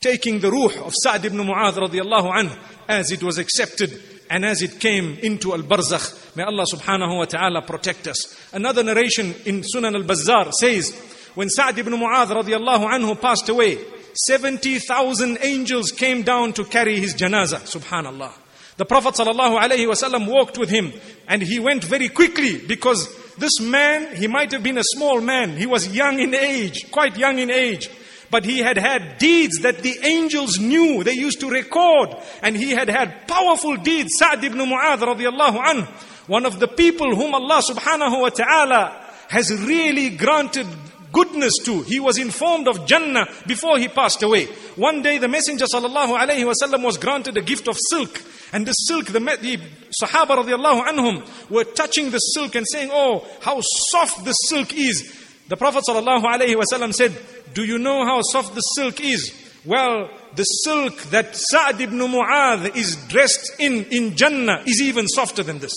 [0.00, 2.58] Taking the ruh of Sa'd ibn Mu'adh radiallahu anhu
[2.88, 6.36] as it was accepted and as it came into Al Barzakh.
[6.36, 8.36] May Allah subhanahu wa ta'ala protect us.
[8.52, 10.94] Another narration in Sunan Al Bazzar says,
[11.34, 13.78] when Sa'd ibn Mu'adh radiallahu anhu passed away,
[14.26, 17.60] 70,000 angels came down to carry his janazah.
[17.60, 18.32] Subhanallah.
[18.76, 20.92] The Prophet sallallahu alaihi wasallam walked with him
[21.26, 25.56] and he went very quickly because this man, he might have been a small man.
[25.56, 27.90] He was young in age, quite young in age.
[28.30, 31.04] But he had had deeds that the angels knew.
[31.04, 32.16] They used to record.
[32.42, 34.10] And he had had powerful deeds.
[34.18, 35.86] Sa'd ibn Mu'adh radiallahu anhu.
[36.28, 40.66] One of the people whom Allah subhanahu wa ta'ala has really granted
[41.12, 41.82] goodness to.
[41.82, 44.46] He was informed of Jannah before he passed away.
[44.76, 48.22] One day the Messenger sallallahu alaihi wasallam was granted a gift of silk.
[48.52, 49.58] And the silk, the, the
[50.02, 55.25] Sahaba radiallahu anhum were touching the silk and saying, Oh, how soft the silk is.
[55.48, 57.16] The Prophet wasallam said,
[57.54, 59.32] Do you know how soft the silk is?
[59.64, 65.42] Well, the silk that Sa'd ibn Mu'adh is dressed in, in Jannah is even softer
[65.42, 65.72] than this.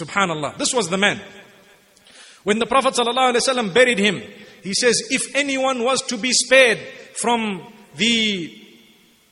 [0.00, 0.58] Subhanallah.
[0.58, 1.20] This was the man.
[2.44, 4.22] When the Prophet ﷺ buried him,
[4.62, 6.78] he says, if anyone was to be spared
[7.20, 8.54] from the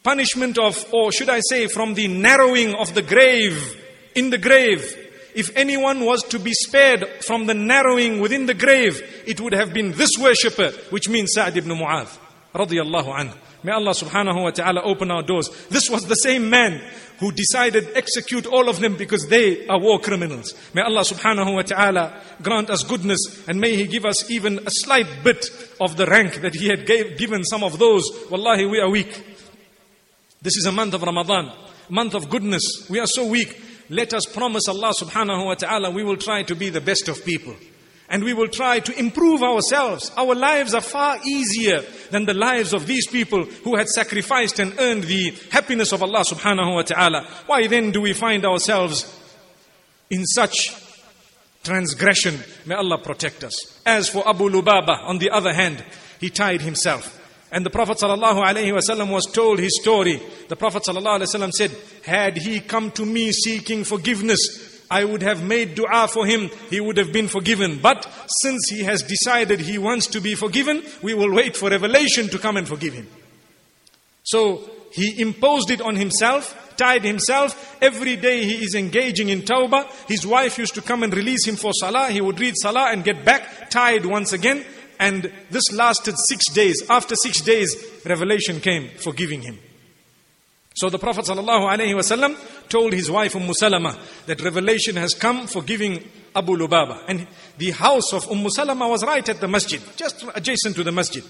[0.03, 3.83] punishment of, or should I say, from the narrowing of the grave,
[4.15, 5.06] in the grave,
[5.37, 9.73] if anyone was to be spared from the narrowing within the grave, it would have
[9.73, 12.09] been this worshipper, which means Sa'd ibn Mu'adh,
[12.55, 13.37] radiyallahu anhu.
[13.63, 15.51] May Allah subhanahu wa ta'ala open our doors.
[15.69, 16.81] This was the same man
[17.19, 20.55] who decided execute all of them because they are war criminals.
[20.73, 23.19] May Allah subhanahu wa ta'ala grant us goodness
[23.49, 26.87] and may He give us even a slight bit of the rank that He had
[26.87, 28.09] gave, given some of those.
[28.31, 29.25] Wallahi, we are weak.
[30.41, 31.51] This is a month of Ramadan,
[31.89, 32.89] month of goodness.
[32.89, 33.61] We are so weak.
[33.89, 37.25] Let us promise Allah subhanahu wa ta'ala we will try to be the best of
[37.25, 37.55] people
[38.09, 40.13] and we will try to improve ourselves.
[40.17, 44.75] Our lives are far easier than the lives of these people who had sacrificed and
[44.79, 47.27] earned the happiness of Allah subhanahu wa ta'ala.
[47.47, 49.13] Why then do we find ourselves
[50.11, 50.75] in such
[51.65, 52.39] transgression?
[52.65, 53.81] May Allah protect us.
[53.85, 55.85] As for Abu Lubaba, on the other hand,
[56.21, 57.26] he tied himself.
[57.53, 60.21] And the Prophet ﷺ was told his story.
[60.49, 61.71] The Prophet ﷺ said,
[62.05, 66.81] Had he come to me seeking forgiveness, I would have made dua for him, he
[66.81, 67.79] would have been forgiven.
[67.81, 68.09] But
[68.43, 72.39] since he has decided he wants to be forgiven, we will wait for revelation to
[72.39, 73.09] come and forgive him.
[74.23, 77.77] So he imposed it on himself, tied himself.
[77.81, 79.87] Every day he is engaging in tawbah.
[80.09, 82.11] His wife used to come and release him for salah.
[82.11, 84.65] He would read salah and get back, tied once again.
[84.99, 86.83] And this lasted six days.
[86.89, 89.59] After six days, revelation came, forgiving him.
[90.75, 96.05] So the Prophet ﷺ told his wife Umm Salama that revelation has come for giving
[96.35, 97.03] Abu Lubaba.
[97.09, 100.93] And the house of Umm Salama was right at the masjid, just adjacent to the
[100.93, 101.25] masjid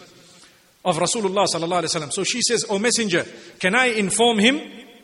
[0.84, 2.12] of Rasulullah ﷺ.
[2.12, 3.24] So she says, O messenger,
[3.60, 4.58] can I inform him?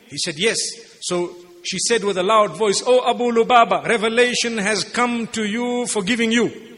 [0.09, 0.59] He said, yes.
[1.03, 5.87] So she said with a loud voice, O Abu Lubaba, revelation has come to you
[5.87, 6.71] forgiving you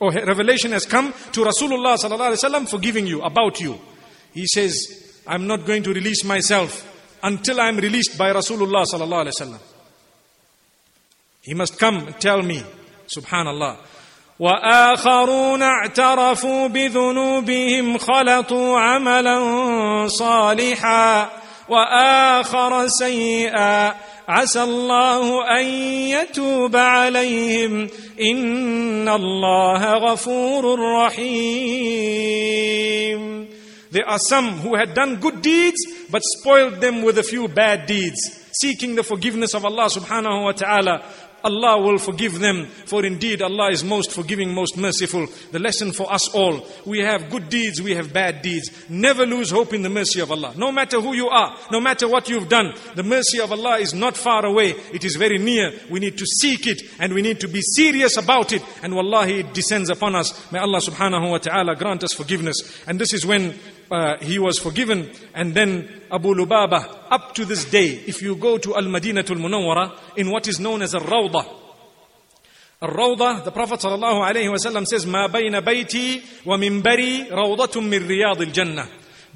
[0.00, 3.78] Or revelation has come to Rasulullah sallallahu alaihi wasallam forgiving you, about you.
[4.34, 4.76] He says,
[5.26, 9.60] I'm not going to release myself until I'm released by Rasulullah sallallahu alaihi wasallam.
[11.40, 12.62] He must come and tell me,
[13.14, 13.78] subhanallah.
[14.40, 19.38] واخرون اعترفوا بذنوبهم خلطوا عملا
[20.08, 21.30] صالحا
[21.68, 23.94] واخر سيئا
[24.30, 25.64] عسى الله ان
[26.10, 27.88] يتوب عليهم
[28.20, 30.78] ان الله غفور
[32.06, 33.46] رحيم
[33.90, 37.86] There are some who had done good deeds but spoiled them with a few bad
[37.86, 38.18] deeds,
[38.60, 41.02] seeking the forgiveness of Allah subhanahu wa ta'ala
[41.43, 45.27] Allah will forgive them, for indeed Allah is most forgiving, most merciful.
[45.51, 46.65] The lesson for us all.
[46.85, 48.69] We have good deeds, we have bad deeds.
[48.89, 50.53] Never lose hope in the mercy of Allah.
[50.55, 53.93] No matter who you are, no matter what you've done, the mercy of Allah is
[53.93, 54.71] not far away.
[54.93, 55.71] It is very near.
[55.89, 58.63] We need to seek it and we need to be serious about it.
[58.83, 60.51] And wallahi, it descends upon us.
[60.51, 62.55] May Allah subhanahu wa ta'ala grant us forgiveness.
[62.87, 63.57] And this is when
[63.90, 65.10] uh, he was forgiven.
[65.34, 69.96] And then Abu Lubaba, up to this day, if you go to Al Madinatul Munawwara,
[70.16, 71.62] in what is known as a Rawdah,
[72.82, 78.42] الروضة the Prophet صلى الله عليه وسلم says ما بين بيتي ومنبري روضة من رياض
[78.42, 78.86] الجنة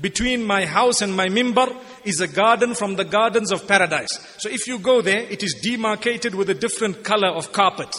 [0.01, 1.75] between my house and my mimbar
[2.05, 4.11] is a garden from the gardens of paradise.
[4.39, 7.95] So if you go there, it is demarcated with a different color of carpet.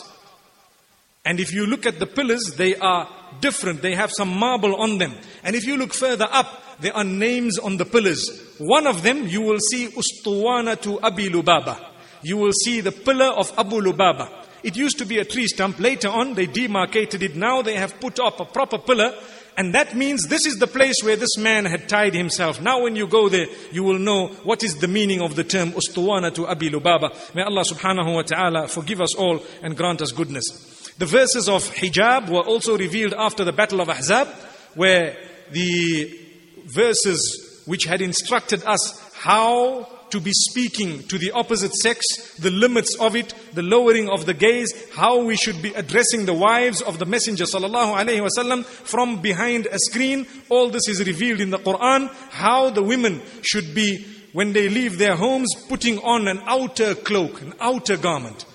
[1.27, 3.09] And if you look at the pillars, they are
[3.41, 3.83] different.
[3.83, 5.13] They have some marble on them.
[5.43, 8.55] And if you look further up, there are names on the pillars.
[8.59, 11.85] One of them, you will see Ustuwana to Abi Lubaba.
[12.23, 14.31] You will see the pillar of Abu Lubaba.
[14.63, 15.81] It used to be a tree stump.
[15.81, 17.35] Later on, they demarcated it.
[17.35, 19.13] Now they have put up a proper pillar.
[19.57, 22.61] And that means this is the place where this man had tied himself.
[22.61, 25.73] Now when you go there, you will know what is the meaning of the term
[25.73, 27.35] Ustuwana to Abi Lubaba.
[27.35, 30.76] May Allah subhanahu wa ta'ala forgive us all and grant us goodness.
[30.99, 34.29] The verses of hijab were also revealed after the Battle of Ahzab,
[34.75, 35.17] where
[35.51, 36.19] the
[36.67, 42.01] verses which had instructed us how to be speaking to the opposite sex,
[42.37, 46.33] the limits of it, the lowering of the gaze, how we should be addressing the
[46.33, 50.27] wives of the Messenger wasallam from behind a screen.
[50.49, 52.09] All this is revealed in the Quran.
[52.31, 57.43] How the women should be when they leave their homes, putting on an outer cloak,
[57.43, 58.47] an outer garment.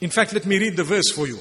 [0.00, 1.38] In fact, let me read the verse for you.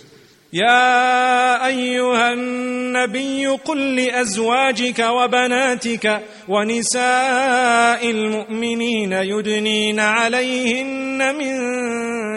[0.54, 11.56] يا ايها النبي قل لازواجك وبناتك ونساء المؤمنين يدنين عليهن من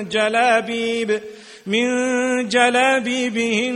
[0.08, 1.20] جلابيب
[1.66, 1.84] من
[2.48, 3.74] جلابيبهن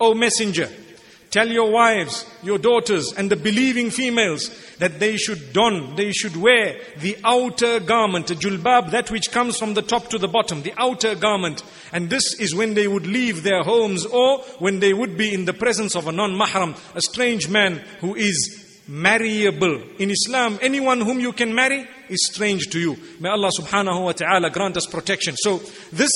[0.00, 0.68] O messenger
[1.35, 6.37] Tell your wives, your daughters, and the believing females that they should don, they should
[6.37, 10.61] wear the outer garment, a julbab, that which comes from the top to the bottom,
[10.61, 11.61] the outer garment.
[11.91, 15.43] And this is when they would leave their homes or when they would be in
[15.43, 19.83] the presence of a non-mahram, a strange man who is marryable.
[19.99, 22.97] In Islam, anyone whom you can marry is strange to you.
[23.19, 25.35] May Allah subhanahu wa ta'ala grant us protection.
[25.35, 25.57] So
[25.91, 26.13] this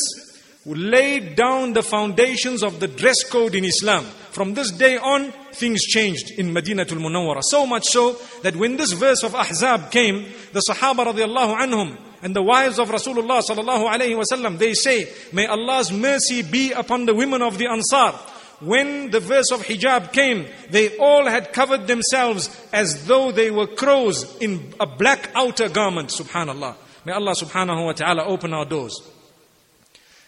[0.65, 4.05] laid down the foundations of the dress code in Islam.
[4.31, 7.41] From this day on, things changed in Madinatul Munawwara.
[7.43, 8.13] So much so
[8.43, 12.89] that when this verse of Ahzab came, the Sahaba radiallahu anhum and the wives of
[12.89, 17.67] Rasulullah sallallahu alayhi wasallam, they say, May Allah's mercy be upon the women of the
[17.67, 18.13] Ansar.
[18.59, 23.67] When the verse of hijab came, they all had covered themselves as though they were
[23.67, 26.09] crows in a black outer garment.
[26.09, 26.75] Subhanallah.
[27.05, 29.01] May Allah subhanahu wa ta'ala open our doors.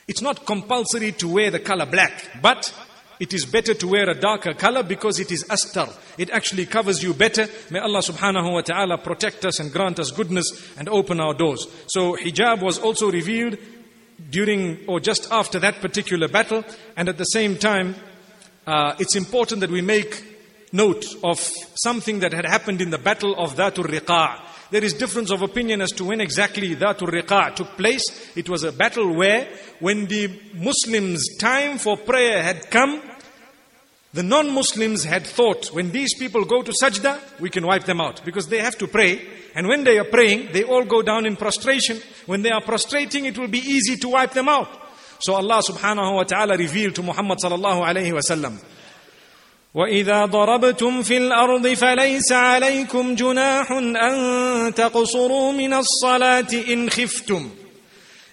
[0.07, 2.73] It's not compulsory to wear the color black, but
[3.21, 5.93] it is better to wear a darker color because it is astar.
[6.17, 7.47] It actually covers you better.
[7.69, 11.67] May Allah subhanahu wa ta'ala protect us and grant us goodness and open our doors.
[11.85, 13.59] So hijab was also revealed
[14.31, 16.63] during or just after that particular battle.
[16.97, 17.93] And at the same time,
[18.65, 20.25] uh, it's important that we make
[20.71, 21.39] note of
[21.75, 24.39] something that had happened in the battle of Dhatul Riqa'.
[24.71, 28.03] There is difference of opinion as to when exactly Dhatul Riqa' took place.
[28.37, 29.47] It was a battle where,
[29.79, 33.01] when the Muslims' time for prayer had come,
[34.14, 38.24] the non-Muslims had thought, when these people go to sajda, we can wipe them out.
[38.24, 39.20] Because they have to pray.
[39.54, 42.00] And when they are praying, they all go down in prostration.
[42.24, 44.68] When they are prostrating, it will be easy to wipe them out.
[45.20, 48.58] So Allah subhanahu wa ta'ala revealed to Muhammad sallallahu alayhi wa sallam,
[49.74, 57.50] واذا ضربتم في الارض فليس عليكم جناح ان تقصروا من الصلاه ان خفتم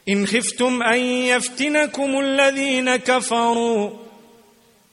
[0.10, 3.90] ان خفتم ان يفتنكم الذين كفروا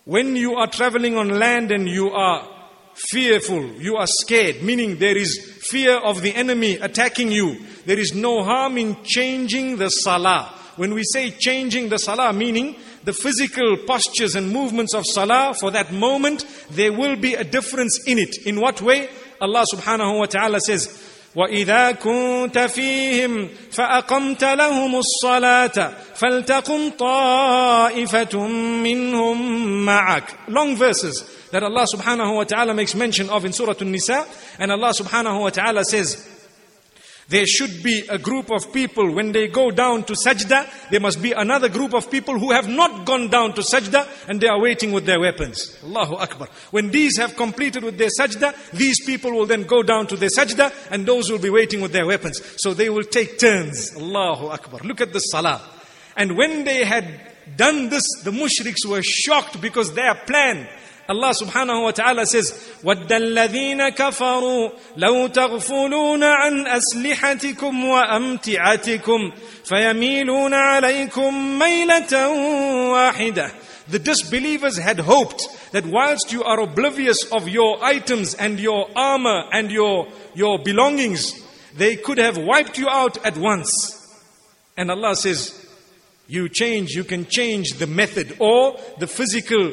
[0.05, 2.47] when you are traveling on land and you are
[2.93, 7.57] fearful, you are scared, meaning there is fear of the enemy attacking you.
[7.87, 10.53] There is no harm in changing the salah.
[10.75, 15.71] When we say changing the salah, meaning the physical postures and movements of salah for
[15.71, 18.45] that moment, there will be a difference in it.
[18.45, 19.09] In what way?
[19.41, 21.04] Allah subhanahu wa ta'ala says,
[21.35, 28.47] واذا كنت فيهم فاقمت لهم الصلاه فلتقم طائفه
[28.83, 29.37] منهم
[29.85, 34.25] معك long verses that Allah subhanahu wa ta'ala makes mention of in surah an-nisa
[34.59, 36.34] and Allah subhanahu wa ta'ala says
[37.27, 41.21] there should be a group of people when they go down to sajda, there must
[41.21, 44.59] be another group of people who have not gone down to sajda and they are
[44.59, 45.77] waiting with their weapons.
[45.83, 46.47] Allahu Akbar.
[46.69, 50.29] When these have completed with their sajda, these people will then go down to their
[50.29, 52.41] sajda and those will be waiting with their weapons.
[52.57, 53.95] So they will take turns.
[53.95, 54.81] Allahu Akbar.
[54.83, 55.61] Look at the salah.
[56.15, 57.07] And when they had
[57.57, 60.67] done this, the mushriks were shocked because their plan
[61.10, 62.52] Allah subhanahu wa ta'ala says,
[62.84, 69.32] وَدَّ الَّذِينَ كَفَرُوا لَوْ تَغْفُلُونَ عَنْ أَسْلِحَتِكُمْ وَأَمْتِعَتِكُمْ
[69.64, 72.28] فَيَمِيلُونَ عَلَيْكُمْ مَيْلَةً
[72.92, 73.50] وَاحِدَةً
[73.88, 79.44] The disbelievers had hoped that whilst you are oblivious of your items and your armor
[79.52, 81.34] and your, your belongings,
[81.76, 83.68] they could have wiped you out at once.
[84.76, 85.60] And Allah says,
[86.28, 89.72] you change, you can change the method or the physical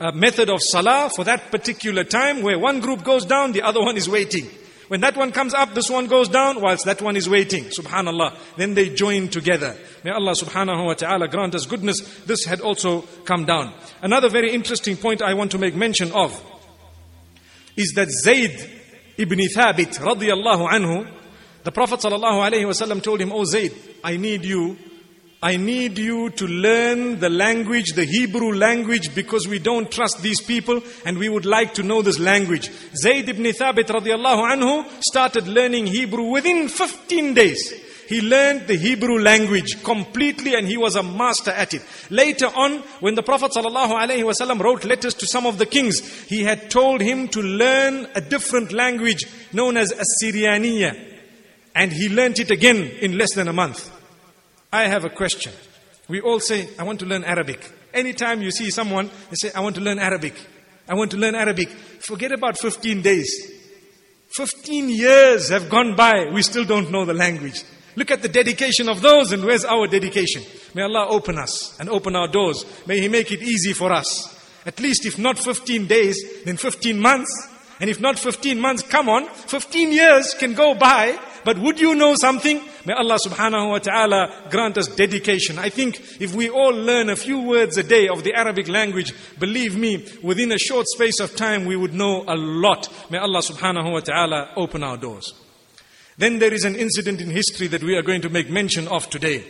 [0.00, 3.80] a method of salah for that particular time where one group goes down, the other
[3.80, 4.48] one is waiting.
[4.88, 7.66] When that one comes up, this one goes down whilst that one is waiting.
[7.66, 8.36] Subhanallah.
[8.56, 9.76] Then they join together.
[10.02, 12.00] May Allah subhanahu wa ta'ala grant us goodness.
[12.24, 13.72] This had also come down.
[14.02, 16.32] Another very interesting point I want to make mention of
[17.76, 18.58] is that Zayd
[19.16, 21.08] ibn Thabit radiyallahu anhu,
[21.62, 23.72] the Prophet sallallahu alayhi wasallam told him, Oh Zayd,
[24.02, 24.76] I need you
[25.42, 30.42] I need you to learn the language, the Hebrew language, because we don't trust these
[30.42, 32.70] people and we would like to know this language.
[32.94, 37.72] Zayd ibn Thabit radiallahu anhu started learning Hebrew within 15 days.
[38.06, 41.82] He learned the Hebrew language completely and he was a master at it.
[42.10, 47.00] Later on, when the Prophet wrote letters to some of the kings, he had told
[47.00, 51.18] him to learn a different language known as Assyriania.
[51.74, 53.99] And he learned it again in less than a month.
[54.72, 55.52] I have a question.
[56.08, 57.70] We all say, I want to learn Arabic.
[57.92, 60.34] Anytime you see someone, they say, I want to learn Arabic.
[60.88, 61.68] I want to learn Arabic.
[61.68, 63.60] Forget about 15 days.
[64.36, 67.64] 15 years have gone by, we still don't know the language.
[67.96, 70.42] Look at the dedication of those, and where's our dedication?
[70.74, 72.64] May Allah open us and open our doors.
[72.86, 74.36] May He make it easy for us.
[74.64, 77.48] At least, if not 15 days, then 15 months.
[77.80, 81.94] And if not 15 months, come on, 15 years can go by but would you
[81.94, 82.62] know something?
[82.84, 85.58] May Allah subhanahu wa ta'ala grant us dedication.
[85.58, 89.12] I think if we all learn a few words a day of the Arabic language,
[89.38, 92.88] believe me, within a short space of time we would know a lot.
[93.10, 95.32] May Allah subhanahu wa ta'ala open our doors.
[96.18, 99.08] Then there is an incident in history that we are going to make mention of
[99.08, 99.44] today.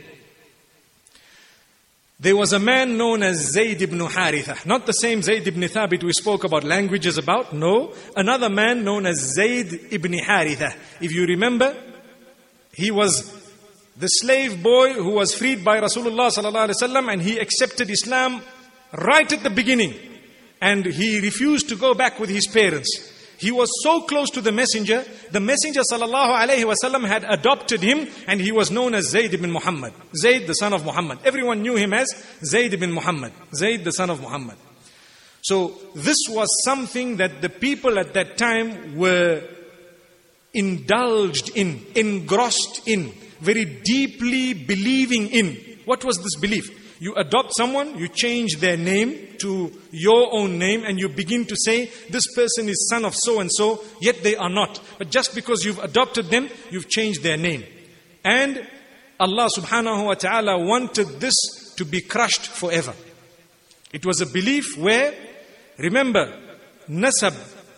[2.21, 4.67] There was a man known as Zayd ibn Haritha.
[4.67, 7.55] Not the same Zayd ibn Thabit we spoke about languages about.
[7.55, 7.95] No.
[8.15, 10.77] Another man known as Zayd ibn Haritha.
[11.01, 11.75] If you remember,
[12.75, 13.35] he was
[13.97, 18.43] the slave boy who was freed by Rasulullah sallallahu and he accepted Islam
[18.93, 19.95] right at the beginning.
[20.61, 23.10] And he refused to go back with his parents.
[23.41, 28.39] He was so close to the messenger, the messenger sallallahu wasallam had adopted him and
[28.39, 29.95] he was known as Zayd ibn Muhammad.
[30.15, 31.21] Zayd the son of Muhammad.
[31.25, 32.07] Everyone knew him as
[32.45, 33.33] Zayd ibn Muhammad.
[33.57, 34.59] Zayd the son of Muhammad.
[35.41, 39.43] So this was something that the people at that time were
[40.53, 43.11] indulged in, engrossed in,
[43.41, 45.79] very deeply believing in.
[45.87, 46.90] What was this belief?
[47.01, 51.57] You adopt someone, you change their name to your own name, and you begin to
[51.57, 54.81] say, This person is son of so and so, yet they are not.
[54.99, 57.65] But just because you've adopted them, you've changed their name.
[58.23, 58.67] And
[59.19, 61.35] Allah subhanahu wa ta'ala wanted this
[61.77, 62.93] to be crushed forever.
[63.95, 65.15] It was a belief where,
[65.79, 66.39] remember,
[66.87, 67.35] nasab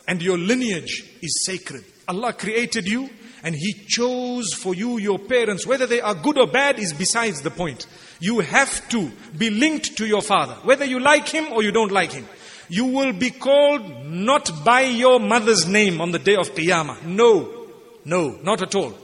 [0.08, 1.84] and your lineage is sacred.
[2.08, 3.08] Allah created you
[3.42, 5.66] and He chose for you your parents.
[5.66, 7.86] Whether they are good or bad is besides the point.
[8.22, 11.90] You have to be linked to your father, whether you like him or you don't
[11.90, 12.24] like him.
[12.68, 17.02] You will be called not by your mother's name on the day of Qiyamah.
[17.02, 17.66] No,
[18.04, 18.94] no, not at all.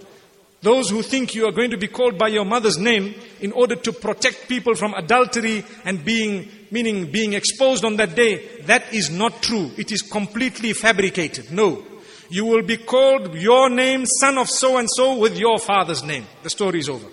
[0.62, 3.74] Those who think you are going to be called by your mother's name in order
[3.74, 9.10] to protect people from adultery and being, meaning being exposed on that day, that is
[9.10, 9.72] not true.
[9.76, 11.50] It is completely fabricated.
[11.50, 11.84] No.
[12.30, 16.24] You will be called your name, son of so and so, with your father's name.
[16.44, 17.08] The story is over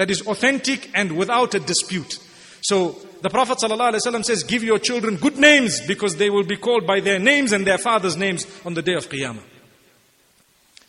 [0.00, 2.18] that is authentic and without a dispute.
[2.62, 6.86] So The Prophet ﷺ says, give your children good names because they will be called
[6.86, 9.42] by their names and their father's names on the day of Qiyamah.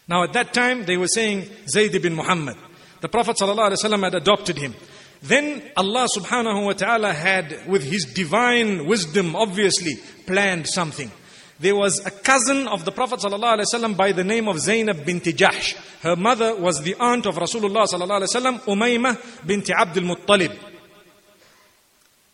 [0.08, 2.56] Now at that time, they were saying Zayd ibn Muhammad.
[3.02, 4.76] The Prophet ﷺ had adopted him.
[5.22, 9.96] Then Allah subhanahu wa ta'ala had, with His divine wisdom, obviously,
[10.26, 11.12] planned something.
[11.61, 15.75] There was a cousin of the Prophet ﷺ by the name of Zainab bint Jahsh.
[16.03, 20.55] Her mother was the aunt of Rasulullah ﷺ, Umaymah bint Abdul Muttalib.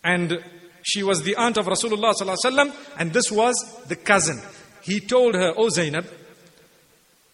[0.03, 0.43] And
[0.83, 3.55] she was the aunt of Rasulullah ﷺ, and this was
[3.87, 4.43] the cousin.
[4.83, 6.07] He told her, Oh Zainab,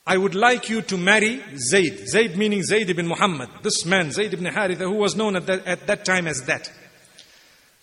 [0.06, 2.08] I would like you to marry Zayd.
[2.08, 3.48] Zayd meaning Zayd ibn Muhammad.
[3.62, 6.70] This man, Zayd ibn Haritha, who was known at that, at that time as that.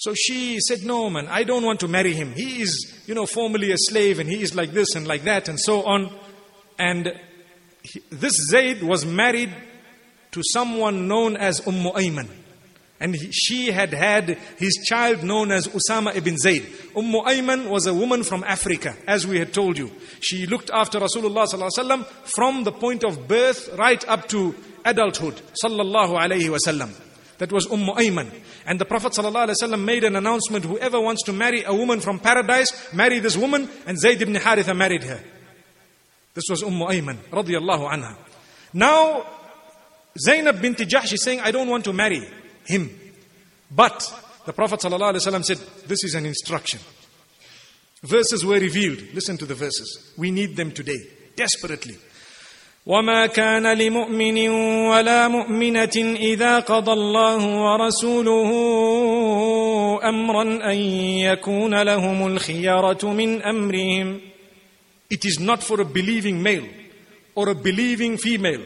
[0.01, 2.33] So she said, No, man, I don't want to marry him.
[2.33, 5.47] He is, you know, formerly a slave and he is like this and like that
[5.51, 6.11] and so on.
[6.79, 7.13] And
[7.83, 9.55] he, this Zayd was married
[10.33, 12.31] to someone known as Umm Ayman.
[12.99, 16.67] And he, she had had his child known as Usama ibn Zayd.
[16.97, 19.91] Umm Ayman was a woman from Africa, as we had told you.
[20.21, 25.43] She looked after Rasulullah from the point of birth right up to adulthood.
[25.63, 26.95] Sallallahu alayhi wasallam.
[27.41, 28.31] That was Umm Ayman.
[28.67, 32.93] And the Prophet ﷺ made an announcement whoever wants to marry a woman from paradise,
[32.93, 33.67] marry this woman.
[33.87, 35.19] And Zayd ibn Haritha married her.
[36.35, 38.17] This was Umm Ayman, anha.
[38.75, 39.25] Now,
[40.19, 42.29] Zainab bint Jahsh is saying, I don't want to marry
[42.67, 42.91] him.
[43.71, 44.05] But
[44.45, 46.81] the Prophet ﷺ said, This is an instruction.
[48.03, 49.03] Verses were revealed.
[49.15, 50.13] Listen to the verses.
[50.19, 50.99] We need them today,
[51.37, 51.97] desperately.
[52.86, 54.50] وما كان لمؤمن
[54.90, 58.52] ولا مؤمنة إذا قضى الله ورسوله
[60.10, 60.78] أمرا أن
[61.26, 64.22] يكون لهم الخيارة من أمرهم
[65.10, 66.68] It is not for a believing male
[67.36, 68.62] or a believing female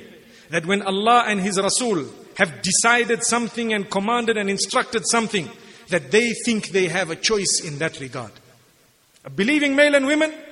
[0.49, 2.05] that when Allah and His Rasul
[2.37, 5.49] have decided something and commanded and instructed something,
[5.89, 8.31] that they think they have a choice in that regard.
[9.25, 10.42] A believing male and women, a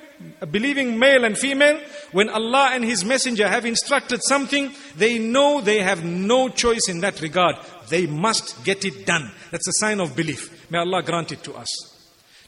[0.51, 1.79] believing male and female,
[2.11, 7.01] when Allah and His Messenger have instructed something, they know they have no choice in
[7.01, 7.55] that regard.
[7.89, 9.31] They must get it done.
[9.51, 10.69] That's a sign of belief.
[10.71, 11.93] May Allah grant it to us.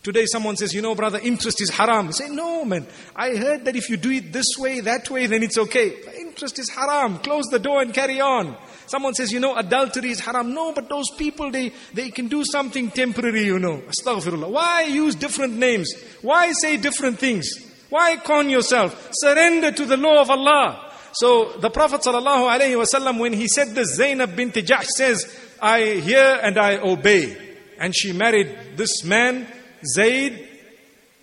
[0.05, 2.05] Today someone says, you know brother, interest is haram.
[2.05, 5.25] You say, no man, I heard that if you do it this way, that way,
[5.25, 5.95] then it's okay.
[6.19, 7.17] Interest is haram.
[7.17, 8.55] Close the door and carry on.
[8.87, 10.53] Someone says, you know, adultery is haram.
[10.53, 13.81] No, but those people, they, they can do something temporary, you know.
[13.87, 14.49] Astaghfirullah.
[14.49, 15.93] Why use different names?
[16.21, 17.49] Why say different things?
[17.89, 19.09] Why con yourself?
[19.13, 20.91] Surrender to the law of Allah.
[21.13, 26.57] So the Prophet ﷺ, when he said this, Zainab bint Jahsh says, I hear and
[26.57, 27.37] I obey.
[27.79, 29.47] And she married this man,
[29.93, 30.49] Zayd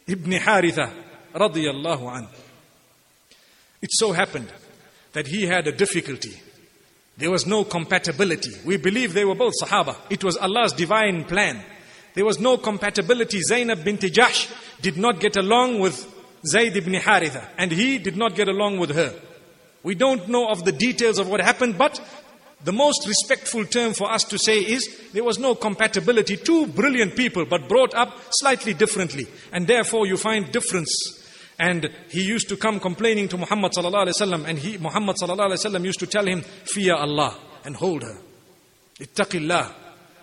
[0.06, 0.90] ibn Haritha,
[1.34, 2.28] radiyallahu an.
[3.82, 4.52] It so happened
[5.12, 6.40] that he had a difficulty.
[7.22, 8.50] There was no compatibility.
[8.64, 9.94] We believe they were both Sahaba.
[10.10, 11.62] It was Allah's divine plan.
[12.14, 13.40] There was no compatibility.
[13.42, 16.04] Zainab bint Jahsh did not get along with
[16.44, 19.14] Zayd ibn Haritha, and he did not get along with her.
[19.84, 22.00] We don't know of the details of what happened, but
[22.64, 26.36] the most respectful term for us to say is there was no compatibility.
[26.36, 29.28] Two brilliant people, but brought up slightly differently.
[29.52, 31.21] And therefore you find difference.
[31.58, 35.52] And he used to come complaining to Muhammad sallallahu alaihi wasallam, and he, Muhammad sallallahu
[35.52, 38.18] alaihi wasallam used to tell him, fear Allah and hold her.
[38.98, 39.72] Ittaqillah.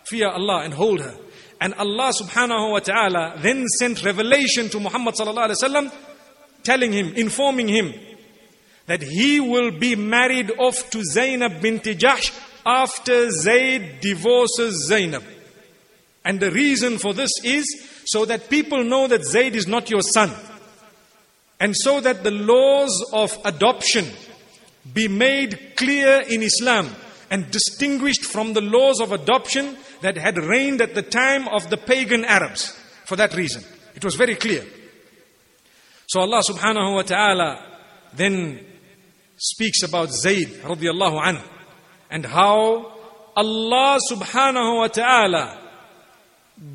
[0.05, 1.15] Fear Allah and hold her.
[1.61, 5.91] And Allah subhanahu wa ta'ala then sent revelation to Muhammad sallallahu alaihi wasallam,
[6.63, 7.93] telling him, informing him
[8.87, 12.31] that he will be married off to Zainab bint Jahsh
[12.65, 15.23] after Zayd divorces Zainab.
[16.25, 17.65] And the reason for this is
[18.05, 20.31] so that people know that Zayd is not your son.
[21.59, 24.05] And so that the laws of adoption
[24.93, 26.89] be made clear in Islam
[27.29, 31.77] and distinguished from the laws of adoption that had reigned at the time of the
[31.77, 32.71] pagan Arabs.
[33.05, 33.63] For that reason.
[33.95, 34.65] It was very clear.
[36.07, 37.65] So Allah subhanahu wa ta'ala
[38.13, 38.65] then
[39.37, 41.43] speaks about Zayd radiallahu anhu
[42.09, 42.93] and how
[43.35, 45.59] Allah subhanahu wa ta'ala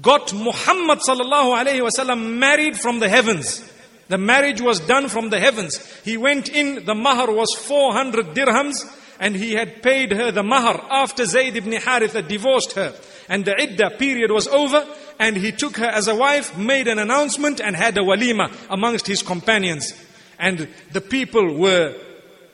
[0.01, 3.69] got Muhammad sallallahu alayhi wasallam married from the heavens.
[4.09, 5.79] The marriage was done from the heavens.
[6.05, 8.85] He went in, the mahar was 400 dirhams
[9.19, 12.95] and he had paid her the mahar after Zayd ibn Haritha divorced her.
[13.29, 14.87] And the iddah period was over
[15.19, 19.07] and he took her as a wife, made an announcement and had a walima amongst
[19.07, 19.93] his companions.
[20.39, 21.95] And the people were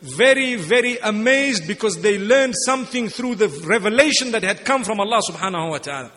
[0.03, 5.20] very, very amazed because they learned something through the revelation that had come from Allah
[5.28, 6.12] subhanahu wa ta'ala.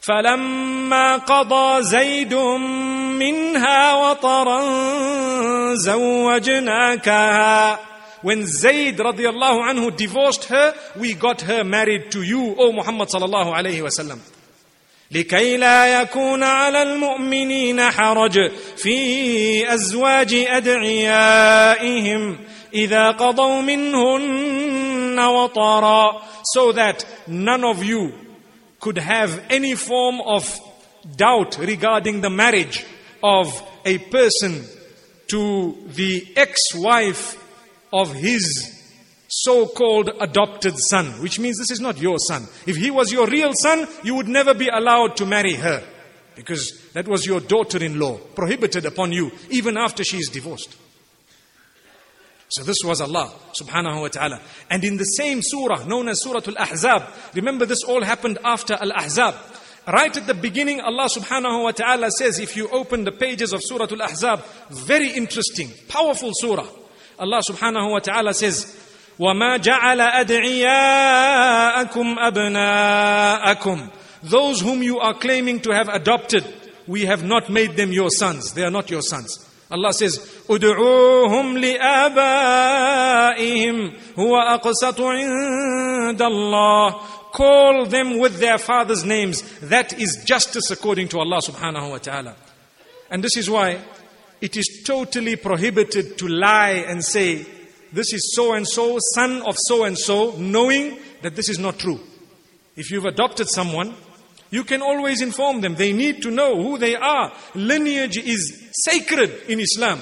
[0.00, 4.60] فلما قضى زيد منها وطرا
[5.74, 7.78] زوجناكها
[8.20, 13.54] When Zayd radiallahu anhu divorced her, we got her married to you, O Muhammad sallallahu
[13.54, 14.18] alayhi wasallam.
[15.10, 22.38] لكي لا يكون على المؤمنين حرج في ازواج ادعيائهم
[22.74, 26.22] اذا قضوا منهن وطرا
[26.54, 28.12] so that none of you
[28.80, 30.58] could have any form of
[31.16, 32.84] doubt regarding the marriage
[33.22, 34.64] of a person
[35.28, 37.44] to the ex-wife
[37.92, 38.74] of his
[39.28, 42.46] so-called adopted son, which means this is not your son.
[42.66, 45.82] If he was your real son, you would never be allowed to marry her
[46.34, 50.76] because that was your daughter-in-law, prohibited upon you even after she is divorced.
[52.49, 54.39] So this was Allah subhanahu wa ta'ala.
[54.69, 59.33] And in the same surah known as Surah Al-Ahzab, remember this all happened after Al-Ahzab.
[59.87, 63.63] Right at the beginning, Allah subhanahu wa ta'ala says, if you open the pages of
[63.63, 66.67] Surah Al-Ahzab, very interesting, powerful surah.
[67.17, 68.81] Allah subhanahu wa ta'ala says,
[69.19, 73.89] وما جعل أدعياءكم أبناءكم
[74.23, 76.45] Those whom you are claiming to have adopted,
[76.87, 78.53] we have not made them your sons.
[78.53, 79.46] They are not your sons.
[79.70, 81.58] Allah says, "Udu'uhum
[83.36, 83.76] li'abaihim
[84.16, 87.00] huwa aqsatu 'inda Allah."
[87.32, 89.42] Call them with their fathers' names.
[89.60, 92.34] That is justice according to Allah subhanahu wa ta'ala.
[93.10, 93.80] And this is why
[94.40, 97.44] it is totally prohibited to lie and say,
[97.92, 101.78] this is so and so, son of so and so, knowing that this is not
[101.78, 102.00] true.
[102.76, 103.94] If you've adopted someone
[104.50, 105.74] you can always inform them.
[105.74, 107.32] They need to know who they are.
[107.54, 110.00] Lineage is sacred in Islam.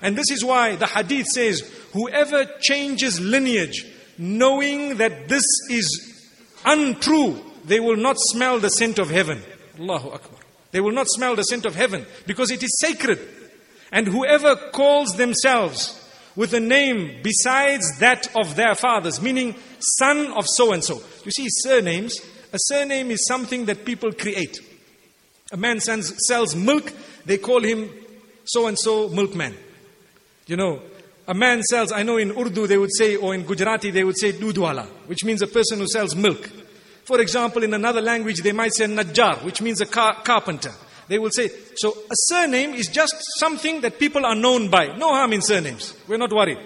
[0.00, 1.60] And this is why the hadith says,
[1.92, 3.84] whoever changes lineage,
[4.16, 6.30] knowing that this is
[6.64, 9.42] untrue, they will not smell the scent of heaven.
[9.78, 10.40] Allahu Akbar.
[10.70, 13.18] They will not smell the scent of heaven because it is sacred.
[13.90, 15.94] And whoever calls themselves
[16.36, 19.56] with a name besides that of their fathers, meaning
[19.98, 21.02] son of so and so.
[21.24, 22.20] You see, surnames,
[22.52, 24.58] a surname is something that people create.
[25.52, 26.92] A man sends, sells milk,
[27.24, 27.90] they call him
[28.44, 29.54] so and so milkman.
[30.46, 30.80] You know,
[31.26, 34.18] a man sells, I know in Urdu they would say, or in Gujarati they would
[34.18, 36.50] say dudwala, which means a person who sells milk.
[37.04, 40.72] For example, in another language they might say najjar, which means a car- carpenter.
[41.08, 44.94] They will say, so a surname is just something that people are known by.
[44.96, 45.94] No harm in surnames.
[46.06, 46.58] We're not worried.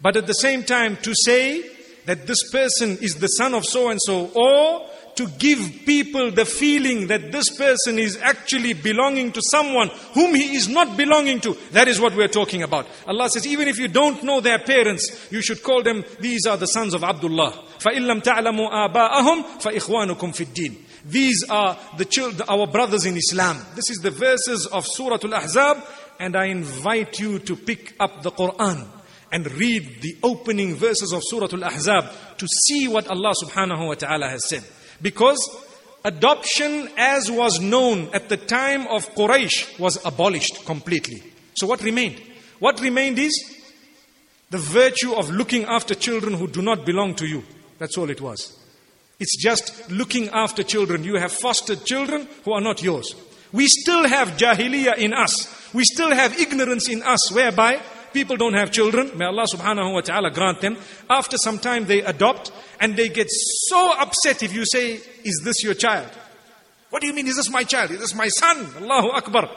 [0.00, 1.62] But at the same time, to say
[2.06, 6.45] that this person is the son of so and so, or to give people the
[6.45, 11.57] feeling that this person is actually belonging to someone whom he is not belonging to.
[11.71, 12.87] That is what we're talking about.
[13.07, 16.57] Allah says, even if you don't know their parents, you should call them, these are
[16.57, 17.51] the sons of Abdullah.
[17.79, 20.77] فَإِن لَمْ تَعْلَمُوا آبَاءَهُمْ فَإِخْوَانُكُمْ فِي الدِّينِ
[21.07, 23.57] these are the children, our brothers in Islam.
[23.75, 25.77] This is the verses of Surah Al-Ahzab
[26.19, 28.85] and I invite you to pick up the Quran
[29.31, 34.27] and read the opening verses of Surah Al-Ahzab to see what Allah subhanahu wa ta'ala
[34.27, 34.63] has said.
[35.02, 35.38] Because
[36.04, 41.22] adoption as was known at the time of Quraysh was abolished completely.
[41.54, 42.22] So what remained?
[42.58, 43.32] What remained is
[44.50, 47.42] the virtue of looking after children who do not belong to you.
[47.78, 48.56] That's all it was.
[49.18, 51.04] It's just looking after children.
[51.04, 53.14] You have fostered children who are not yours.
[53.52, 55.46] We still have jahiliyyah in us.
[55.72, 57.80] We still have ignorance in us whereby
[58.12, 59.16] people don't have children.
[59.16, 60.76] May Allah subhanahu wa ta'ala grant them.
[61.08, 65.62] After some time they adopt and they get so upset if you say, Is this
[65.62, 66.08] your child?
[66.90, 67.92] What do you mean, is this my child?
[67.92, 68.66] Is this my son?
[68.76, 69.48] Allahu Akbar.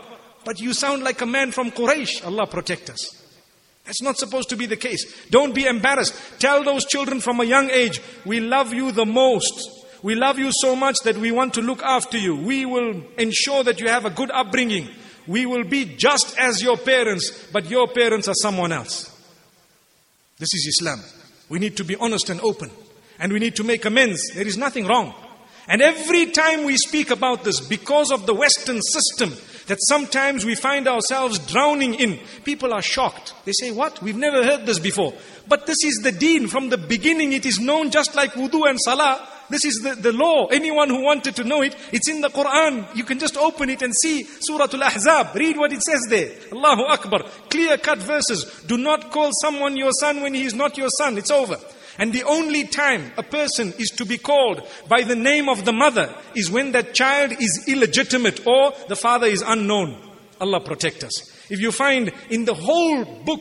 [0.46, 2.24] But you sound like a man from Quraysh.
[2.24, 3.24] Allah protect us.
[3.84, 5.28] That's not supposed to be the case.
[5.32, 6.14] Don't be embarrassed.
[6.40, 9.72] Tell those children from a young age, we love you the most.
[10.04, 12.36] We love you so much that we want to look after you.
[12.36, 14.88] We will ensure that you have a good upbringing.
[15.26, 19.10] We will be just as your parents, but your parents are someone else.
[20.38, 21.02] This is Islam.
[21.50, 22.70] We need to be honest and open.
[23.20, 24.22] And we need to make amends.
[24.34, 25.14] There is nothing wrong.
[25.68, 29.34] And every time we speak about this, because of the Western system,
[29.68, 32.20] that sometimes we find ourselves drowning in.
[32.44, 33.34] People are shocked.
[33.46, 34.02] They say, What?
[34.02, 35.14] We've never heard this before.
[35.48, 36.48] But this is the deen.
[36.48, 39.28] From the beginning, it is known just like wudu and salah.
[39.50, 40.48] This is the, the law.
[40.48, 42.96] Anyone who wanted to know it, it's in the Quran.
[42.96, 45.36] You can just open it and see Surah Al-Ahzab.
[45.36, 46.32] Read what it says there.
[46.52, 47.24] Allahu Akbar.
[47.50, 48.64] Clear cut verses.
[48.66, 51.18] Do not call someone your son when he is not your son.
[51.18, 51.60] It's over.
[51.99, 55.73] And the only time a person is to be called by the name of the
[55.73, 60.01] mother is when that child is illegitimate or the father is unknown.
[60.41, 61.13] Allah protect us.
[61.51, 63.41] If you find in the whole book,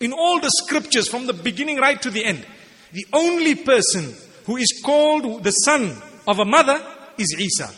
[0.00, 2.46] in all the scriptures from the beginning right to the end,
[2.92, 4.14] the only person
[4.46, 6.80] who is called the son of a mother
[7.18, 7.70] is Isa.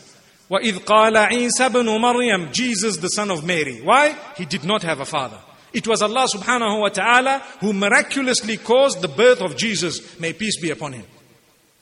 [0.51, 3.81] وَإِذْ قَالَ عِيسَى بْنُ مَرْيَمْ Jesus the son of Mary.
[3.83, 4.17] Why?
[4.37, 5.39] He did not have a father.
[5.74, 10.20] It was Allah subhanahu wa ta'ala who miraculously caused the birth of Jesus.
[10.20, 11.06] May peace be upon him.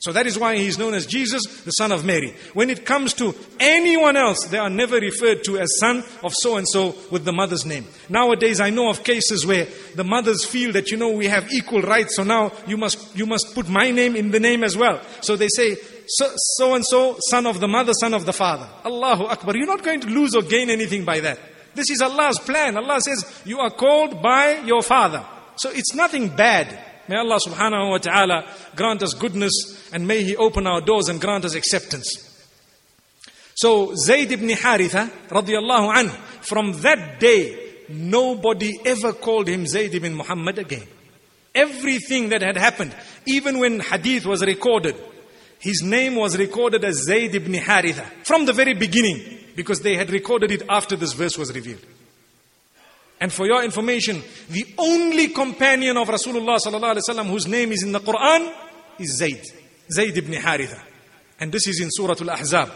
[0.02, 2.34] So that is why he is known as Jesus, the son of Mary.
[2.54, 6.56] When it comes to anyone else, they are never referred to as son of so
[6.56, 7.86] and so with the mother's name.
[8.08, 11.82] Nowadays, I know of cases where the mothers feel that, you know, we have equal
[11.82, 15.02] rights, so now you must, you must put my name in the name as well.
[15.20, 15.76] So they say,
[16.08, 18.70] so, so and so, son of the mother, son of the father.
[18.86, 19.58] Allahu Akbar.
[19.58, 21.40] You're not going to lose or gain anything by that.
[21.80, 22.76] This is Allah's plan.
[22.76, 25.26] Allah says, you are called by your father.
[25.56, 26.78] So it's nothing bad.
[27.08, 31.22] May Allah subhanahu wa ta'ala grant us goodness and may He open our doors and
[31.22, 32.26] grant us acceptance.
[33.56, 36.10] So Zayd ibn Haritha radiallahu anh,
[36.42, 40.86] from that day, nobody ever called him Zayd ibn Muhammad again.
[41.56, 42.94] Everything that had happened,
[43.26, 44.98] even when hadith was recorded,
[45.60, 50.10] his name was recorded as Zayd ibn Haritha from the very beginning because they had
[50.10, 51.86] recorded it after this verse was revealed.
[53.20, 58.00] And for your information, the only companion of Rasulullah sallallahu whose name is in the
[58.00, 58.54] Quran
[58.98, 59.44] is Zayd,
[59.94, 60.82] Zayd ibn Haritha.
[61.42, 62.72] And this is in Surah Al-Ahzab.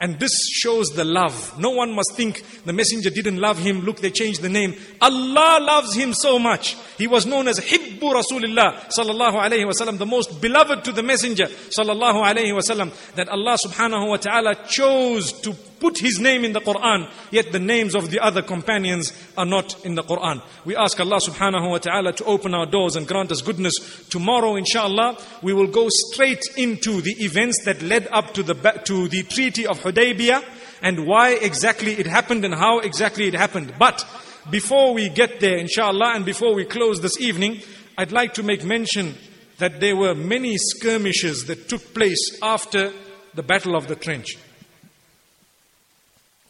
[0.00, 1.58] And this shows the love.
[1.58, 3.82] No one must think the messenger didn't love him.
[3.82, 4.74] Look, they changed the name.
[5.00, 6.76] Allah loves him so much.
[6.98, 11.44] He was known as Hibbu Rasulullah sallallahu alayhi wasallam, the most beloved to the messenger
[11.44, 15.54] sallallahu alayhi wasallam, that Allah subhanahu wa ta'ala chose to
[15.84, 19.84] put his name in the Quran, yet the names of the other companions are not
[19.84, 20.40] in the Quran.
[20.64, 23.74] We ask Allah subhanahu wa ta'ala to open our doors and grant us goodness.
[24.08, 28.54] Tomorrow, inshallah, we will go straight into the events that led up to the,
[28.86, 30.42] to the Treaty of Hudaybiyah
[30.80, 33.74] and why exactly it happened and how exactly it happened.
[33.78, 34.06] But
[34.50, 37.60] before we get there, inshallah, and before we close this evening,
[37.98, 39.16] I'd like to make mention
[39.58, 42.90] that there were many skirmishes that took place after
[43.34, 44.38] the Battle of the Trench.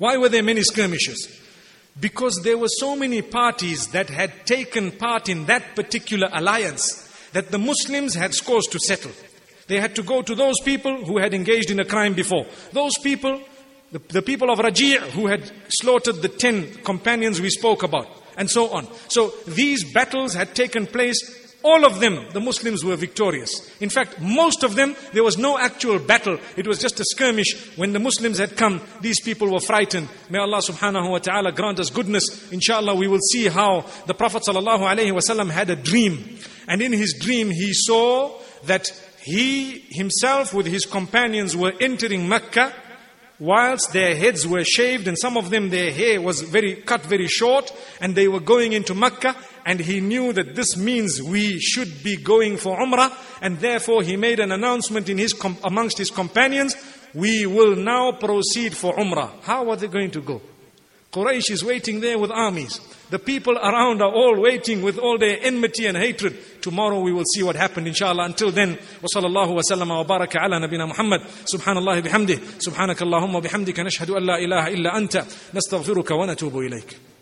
[0.04, 1.34] Why were there many skirmishes?
[1.98, 7.50] Because there were so many parties that had taken part in that particular alliance that
[7.50, 9.12] the Muslims had scores to settle.
[9.66, 12.44] They had to go to those people who had engaged in a crime before.
[12.72, 13.40] Those people,
[13.92, 18.50] the, the people of Raji' who had slaughtered the ten companions we spoke about, and
[18.50, 18.86] so on.
[19.08, 23.74] So these battles had taken place all of them, the Muslims were victorious.
[23.80, 26.38] In fact, most of them, there was no actual battle.
[26.56, 27.76] It was just a skirmish.
[27.76, 30.08] When the Muslims had come, these people were frightened.
[30.28, 32.52] May Allah subhanahu wa ta'ala grant us goodness.
[32.52, 36.38] Inshallah, we will see how the Prophet sallallahu alaihi wasallam had a dream.
[36.68, 38.92] And in his dream, he saw that
[39.22, 42.74] he himself with his companions were entering Mecca
[43.38, 47.26] whilst their heads were shaved and some of them their hair was very cut very
[47.26, 49.34] short and they were going into Mecca
[49.66, 54.16] and he knew that this means we should be going for Umrah and therefore he
[54.16, 56.76] made an announcement in his amongst his companions
[57.14, 59.30] we will now proceed for Umrah.
[59.42, 60.42] How are they going to go?
[61.12, 62.80] Quraysh is waiting there with armies.
[63.10, 66.36] The people around are all waiting with all their enmity and hatred.
[66.64, 68.24] Tomorrow we will see what happened inshallah.
[68.24, 71.20] Until then, wa sallallahu wa sallama wa baraka ala nabina Muhammad.
[71.44, 72.38] Subhanallah bihamdih.
[72.66, 75.26] Subhanakallahumma bihamdika nashhadu an la ilaha illa anta.
[75.52, 77.13] Nastaghfiruka wa natubu ilayk.